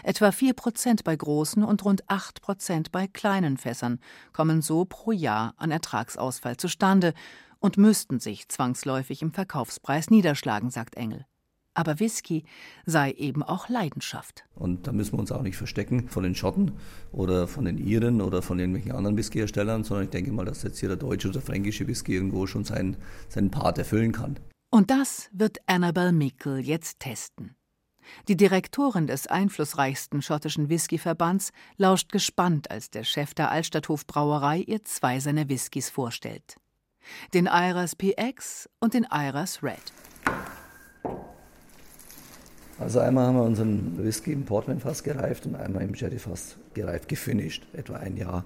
Etwa 0.03 0.33
vier 0.33 0.53
Prozent 0.53 1.05
bei 1.05 1.15
großen 1.15 1.63
und 1.63 1.85
rund 1.85 2.09
acht 2.09 2.41
Prozent 2.41 2.91
bei 2.91 3.07
kleinen 3.07 3.57
Fässern 3.57 3.99
kommen 4.33 4.61
so 4.61 4.83
pro 4.83 5.13
Jahr 5.13 5.53
an 5.55 5.71
Ertragsausfall 5.71 6.57
zustande 6.57 7.13
und 7.59 7.77
müssten 7.77 8.19
sich 8.19 8.49
zwangsläufig 8.49 9.21
im 9.21 9.31
Verkaufspreis 9.31 10.09
niederschlagen, 10.09 10.69
sagt 10.69 10.95
Engel. 10.95 11.25
Aber 11.73 11.99
Whisky 11.99 12.43
sei 12.85 13.11
eben 13.11 13.43
auch 13.43 13.69
Leidenschaft. 13.69 14.43
Und 14.55 14.87
da 14.87 14.91
müssen 14.91 15.13
wir 15.13 15.19
uns 15.19 15.31
auch 15.31 15.43
nicht 15.43 15.55
verstecken 15.55 16.09
von 16.09 16.23
den 16.23 16.35
Schotten 16.35 16.73
oder 17.11 17.47
von 17.47 17.65
den 17.65 17.77
Iren 17.77 18.21
oder 18.21 18.41
von 18.41 18.59
irgendwelchen 18.59 18.91
anderen 18.91 19.17
Whiskyherstellern, 19.17 19.83
sondern 19.83 20.05
ich 20.05 20.11
denke 20.11 20.31
mal, 20.31 20.45
dass 20.45 20.63
jetzt 20.63 20.79
hier 20.79 20.89
der 20.89 20.97
deutsche 20.97 21.29
oder 21.29 21.41
fränkische 21.41 21.87
Whisky 21.87 22.15
irgendwo 22.15 22.47
schon 22.47 22.65
seinen, 22.65 22.97
seinen 23.29 23.51
Part 23.51 23.77
erfüllen 23.77 24.11
kann. 24.11 24.39
Und 24.71 24.91
das 24.91 25.29
wird 25.31 25.57
Annabel 25.67 26.11
Mickle 26.11 26.59
jetzt 26.59 26.99
testen. 26.99 27.55
Die 28.27 28.37
Direktorin 28.37 29.07
des 29.07 29.27
einflussreichsten 29.27 30.21
schottischen 30.21 30.69
Whiskyverbands 30.69 31.51
lauscht 31.77 32.11
gespannt, 32.11 32.71
als 32.71 32.89
der 32.89 33.03
Chef 33.03 33.33
der 33.33 33.51
Altstadthof 33.51 34.05
Brauerei 34.05 34.59
ihr 34.59 34.83
zwei 34.83 35.19
seiner 35.19 35.49
Whiskys 35.49 35.89
vorstellt. 35.89 36.57
Den 37.33 37.45
Iras 37.45 37.95
PX 37.95 38.69
und 38.79 38.93
den 38.93 39.07
Iras 39.11 39.63
Red. 39.63 39.81
Also 42.79 42.99
einmal 42.99 43.27
haben 43.27 43.35
wir 43.35 43.43
unseren 43.43 43.97
Whisky 44.03 44.31
im 44.31 44.45
Portland-Fass 44.45 45.03
gereift 45.03 45.45
und 45.45 45.55
einmal 45.55 45.83
im 45.83 45.95
Sherry-Fass 45.95 46.55
gereift, 46.73 47.09
gefinisht, 47.09 47.63
etwa 47.73 47.97
ein 47.97 48.15
Jahr. 48.15 48.45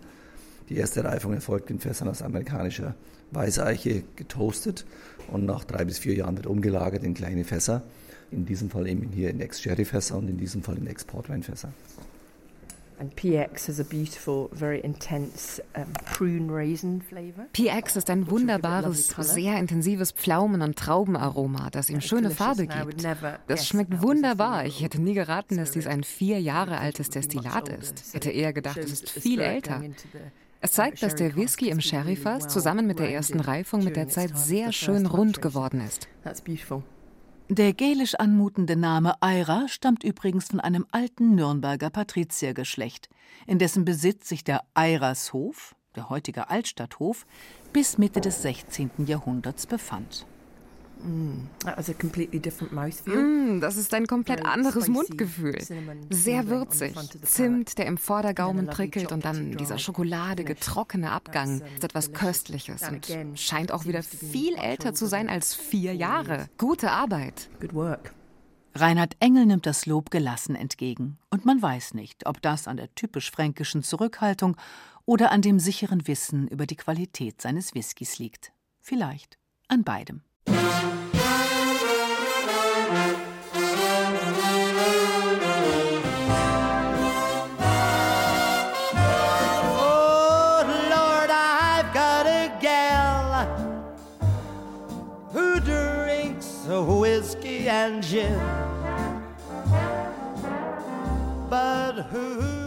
Die 0.69 0.77
erste 0.77 1.03
Reifung 1.03 1.33
erfolgt 1.33 1.69
in 1.69 1.79
Fässern 1.79 2.07
aus 2.07 2.23
amerikanischer 2.23 2.95
Weißeiche 3.31 4.03
getoastet 4.15 4.85
und 5.27 5.45
nach 5.45 5.63
drei 5.63 5.85
bis 5.85 5.99
vier 5.99 6.15
Jahren 6.15 6.35
wird 6.35 6.47
umgelagert 6.47 7.03
in 7.03 7.13
kleine 7.13 7.43
Fässer 7.43 7.83
in 8.31 8.45
diesem 8.45 8.71
Fall 8.71 8.87
eben 8.87 9.11
hier 9.11 9.29
in 9.29 9.39
Ex-Sherry-Fässer 9.39 10.17
und 10.17 10.27
in 10.27 10.37
diesem 10.37 10.63
Fall 10.63 10.77
in 10.77 10.87
Ex-Portweinfässer. 10.87 11.71
PX 13.15 13.67
has 13.67 13.79
a 13.79 13.83
beautiful, 13.83 14.49
very 14.51 14.79
intense 14.79 15.61
prune 16.05 16.49
raisin 16.49 17.01
flavor. 17.01 17.45
PX 17.53 17.95
ist 17.95 18.09
ein 18.09 18.29
wunderbares, 18.29 19.15
sehr 19.17 19.57
intensives 19.59 20.11
Pflaumen- 20.11 20.61
und 20.61 20.77
Traubenaroma, 20.77 21.69
das 21.69 21.89
ihm 21.89 22.01
schöne 22.01 22.31
Farbe 22.31 22.67
gibt. 22.67 23.05
Das 23.47 23.67
schmeckt 23.67 24.01
wunderbar. 24.01 24.65
Ich 24.65 24.81
hätte 24.81 25.01
nie 25.01 25.13
geraten, 25.13 25.57
dass 25.57 25.71
dies 25.71 25.87
ein 25.87 26.03
vier 26.03 26.39
Jahre 26.39 26.77
altes 26.77 27.09
Destillat 27.09 27.69
ist. 27.69 28.03
Ich 28.07 28.13
hätte 28.13 28.31
eher 28.31 28.53
gedacht, 28.53 28.77
es 28.77 28.91
ist 28.91 29.09
viel 29.09 29.39
älter. 29.39 29.81
Es 30.61 30.71
zeigt, 30.71 31.03
dass 31.03 31.15
der 31.15 31.35
Whisky 31.35 31.69
im 31.69 31.81
Sherryfass 31.81 32.47
zusammen 32.47 32.87
mit 32.87 32.99
der 32.99 33.11
ersten 33.11 33.41
Reifung 33.41 33.83
mit 33.83 33.97
der 33.97 34.07
Zeit 34.07 34.37
sehr 34.37 34.71
schön 34.71 35.05
rund 35.05 35.41
geworden 35.41 35.81
ist. 35.81 36.07
That's 36.23 36.41
beautiful. 36.41 36.83
Der 37.53 37.71
gälisch 37.71 38.15
anmutende 38.15 38.75
Name 38.75 39.21
Eira 39.21 39.67
stammt 39.67 40.03
übrigens 40.03 40.47
von 40.47 40.59
einem 40.59 40.87
alten 40.89 41.35
Nürnberger 41.35 41.91
Patriziergeschlecht, 41.91 43.09
in 43.45 43.59
dessen 43.59 43.85
Besitz 43.85 44.27
sich 44.27 44.43
der 44.43 44.63
Eirashof, 44.73 45.75
der 45.95 46.09
heutige 46.09 46.49
Altstadthof, 46.49 47.27
bis 47.71 47.99
Mitte 47.99 48.21
des 48.21 48.41
16. 48.41 49.05
Jahrhunderts 49.05 49.67
befand. 49.67 50.25
Mm, 51.03 51.49
mm, 53.05 53.59
das 53.61 53.77
ist 53.77 53.93
ein 53.93 54.07
komplett 54.07 54.45
anderes 54.45 54.87
Mundgefühl. 54.87 55.57
Sehr 56.09 56.47
würzig. 56.47 56.95
Zimt, 57.23 57.77
der 57.77 57.85
im 57.87 57.97
Vordergaumen 57.97 58.67
prickelt 58.67 59.11
und 59.11 59.25
dann 59.25 59.57
dieser 59.57 59.77
schokoladige, 59.77 60.55
trockene 60.55 61.11
Abgang. 61.11 61.61
ist 61.75 61.83
etwas 61.83 62.13
Köstliches 62.13 62.83
und 62.89 63.07
scheint 63.39 63.71
auch 63.71 63.85
wieder 63.85 64.03
viel 64.03 64.55
älter 64.55 64.93
zu 64.93 65.05
sein 65.05 65.29
als 65.29 65.53
vier 65.53 65.93
Jahre. 65.93 66.47
Gute 66.57 66.91
Arbeit. 66.91 67.49
Good 67.59 67.73
work. 67.73 68.13
Reinhard 68.75 69.15
Engel 69.19 69.45
nimmt 69.45 69.67
das 69.67 69.85
Lob 69.85 70.09
gelassen 70.09 70.55
entgegen, 70.55 71.19
und 71.29 71.45
man 71.45 71.61
weiß 71.61 71.93
nicht, 71.93 72.25
ob 72.25 72.41
das 72.41 72.67
an 72.67 72.77
der 72.77 72.93
typisch 72.95 73.29
fränkischen 73.29 73.83
Zurückhaltung 73.83 74.57
oder 75.05 75.31
an 75.31 75.41
dem 75.41 75.59
sicheren 75.59 76.07
Wissen 76.07 76.47
über 76.47 76.65
die 76.65 76.75
Qualität 76.75 77.41
seines 77.41 77.75
Whiskys 77.75 78.17
liegt. 78.17 78.51
Vielleicht 78.81 79.37
an 79.67 79.83
beidem. 79.83 80.21
Whiskey 96.67 97.69
and 97.69 98.03
gin. 98.03 98.39
But 101.49 102.05
who? 102.11 102.63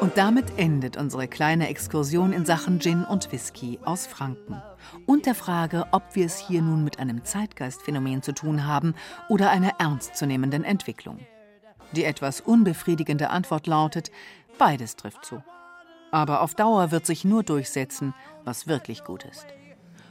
Und 0.00 0.16
damit 0.16 0.58
endet 0.58 0.96
unsere 0.96 1.26
kleine 1.26 1.68
Exkursion 1.68 2.32
in 2.32 2.46
Sachen 2.46 2.80
Gin 2.80 3.04
und 3.04 3.32
Whisky 3.32 3.80
aus 3.84 4.06
Franken. 4.06 4.62
Und 5.06 5.26
der 5.26 5.34
Frage, 5.34 5.86
ob 5.90 6.14
wir 6.14 6.24
es 6.24 6.38
hier 6.38 6.62
nun 6.62 6.84
mit 6.84 7.00
einem 7.00 7.24
Zeitgeistphänomen 7.24 8.22
zu 8.22 8.32
tun 8.32 8.64
haben 8.64 8.94
oder 9.28 9.50
einer 9.50 9.72
ernstzunehmenden 9.78 10.62
Entwicklung. 10.62 11.18
Die 11.92 12.04
etwas 12.04 12.40
unbefriedigende 12.40 13.30
Antwort 13.30 13.66
lautet, 13.66 14.12
beides 14.56 14.94
trifft 14.94 15.24
zu. 15.24 15.42
Aber 16.12 16.42
auf 16.42 16.54
Dauer 16.54 16.92
wird 16.92 17.04
sich 17.04 17.24
nur 17.24 17.42
durchsetzen, 17.42 18.14
was 18.44 18.68
wirklich 18.68 19.04
gut 19.04 19.24
ist. 19.24 19.46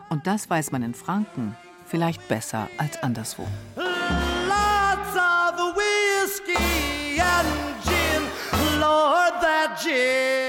Und 0.09 0.27
das 0.27 0.49
weiß 0.49 0.71
man 0.71 0.83
in 0.83 0.93
Franken 0.93 1.55
vielleicht 1.87 2.27
besser 2.27 2.69
als 2.77 3.01
anderswo. 3.01 3.47
Lots 3.75 5.15
of 5.15 5.75
whiskey 5.75 7.19
and 7.19 7.47
gin, 7.83 8.23
Lord, 8.79 9.33
that 9.41 9.79
gin. 9.81 10.46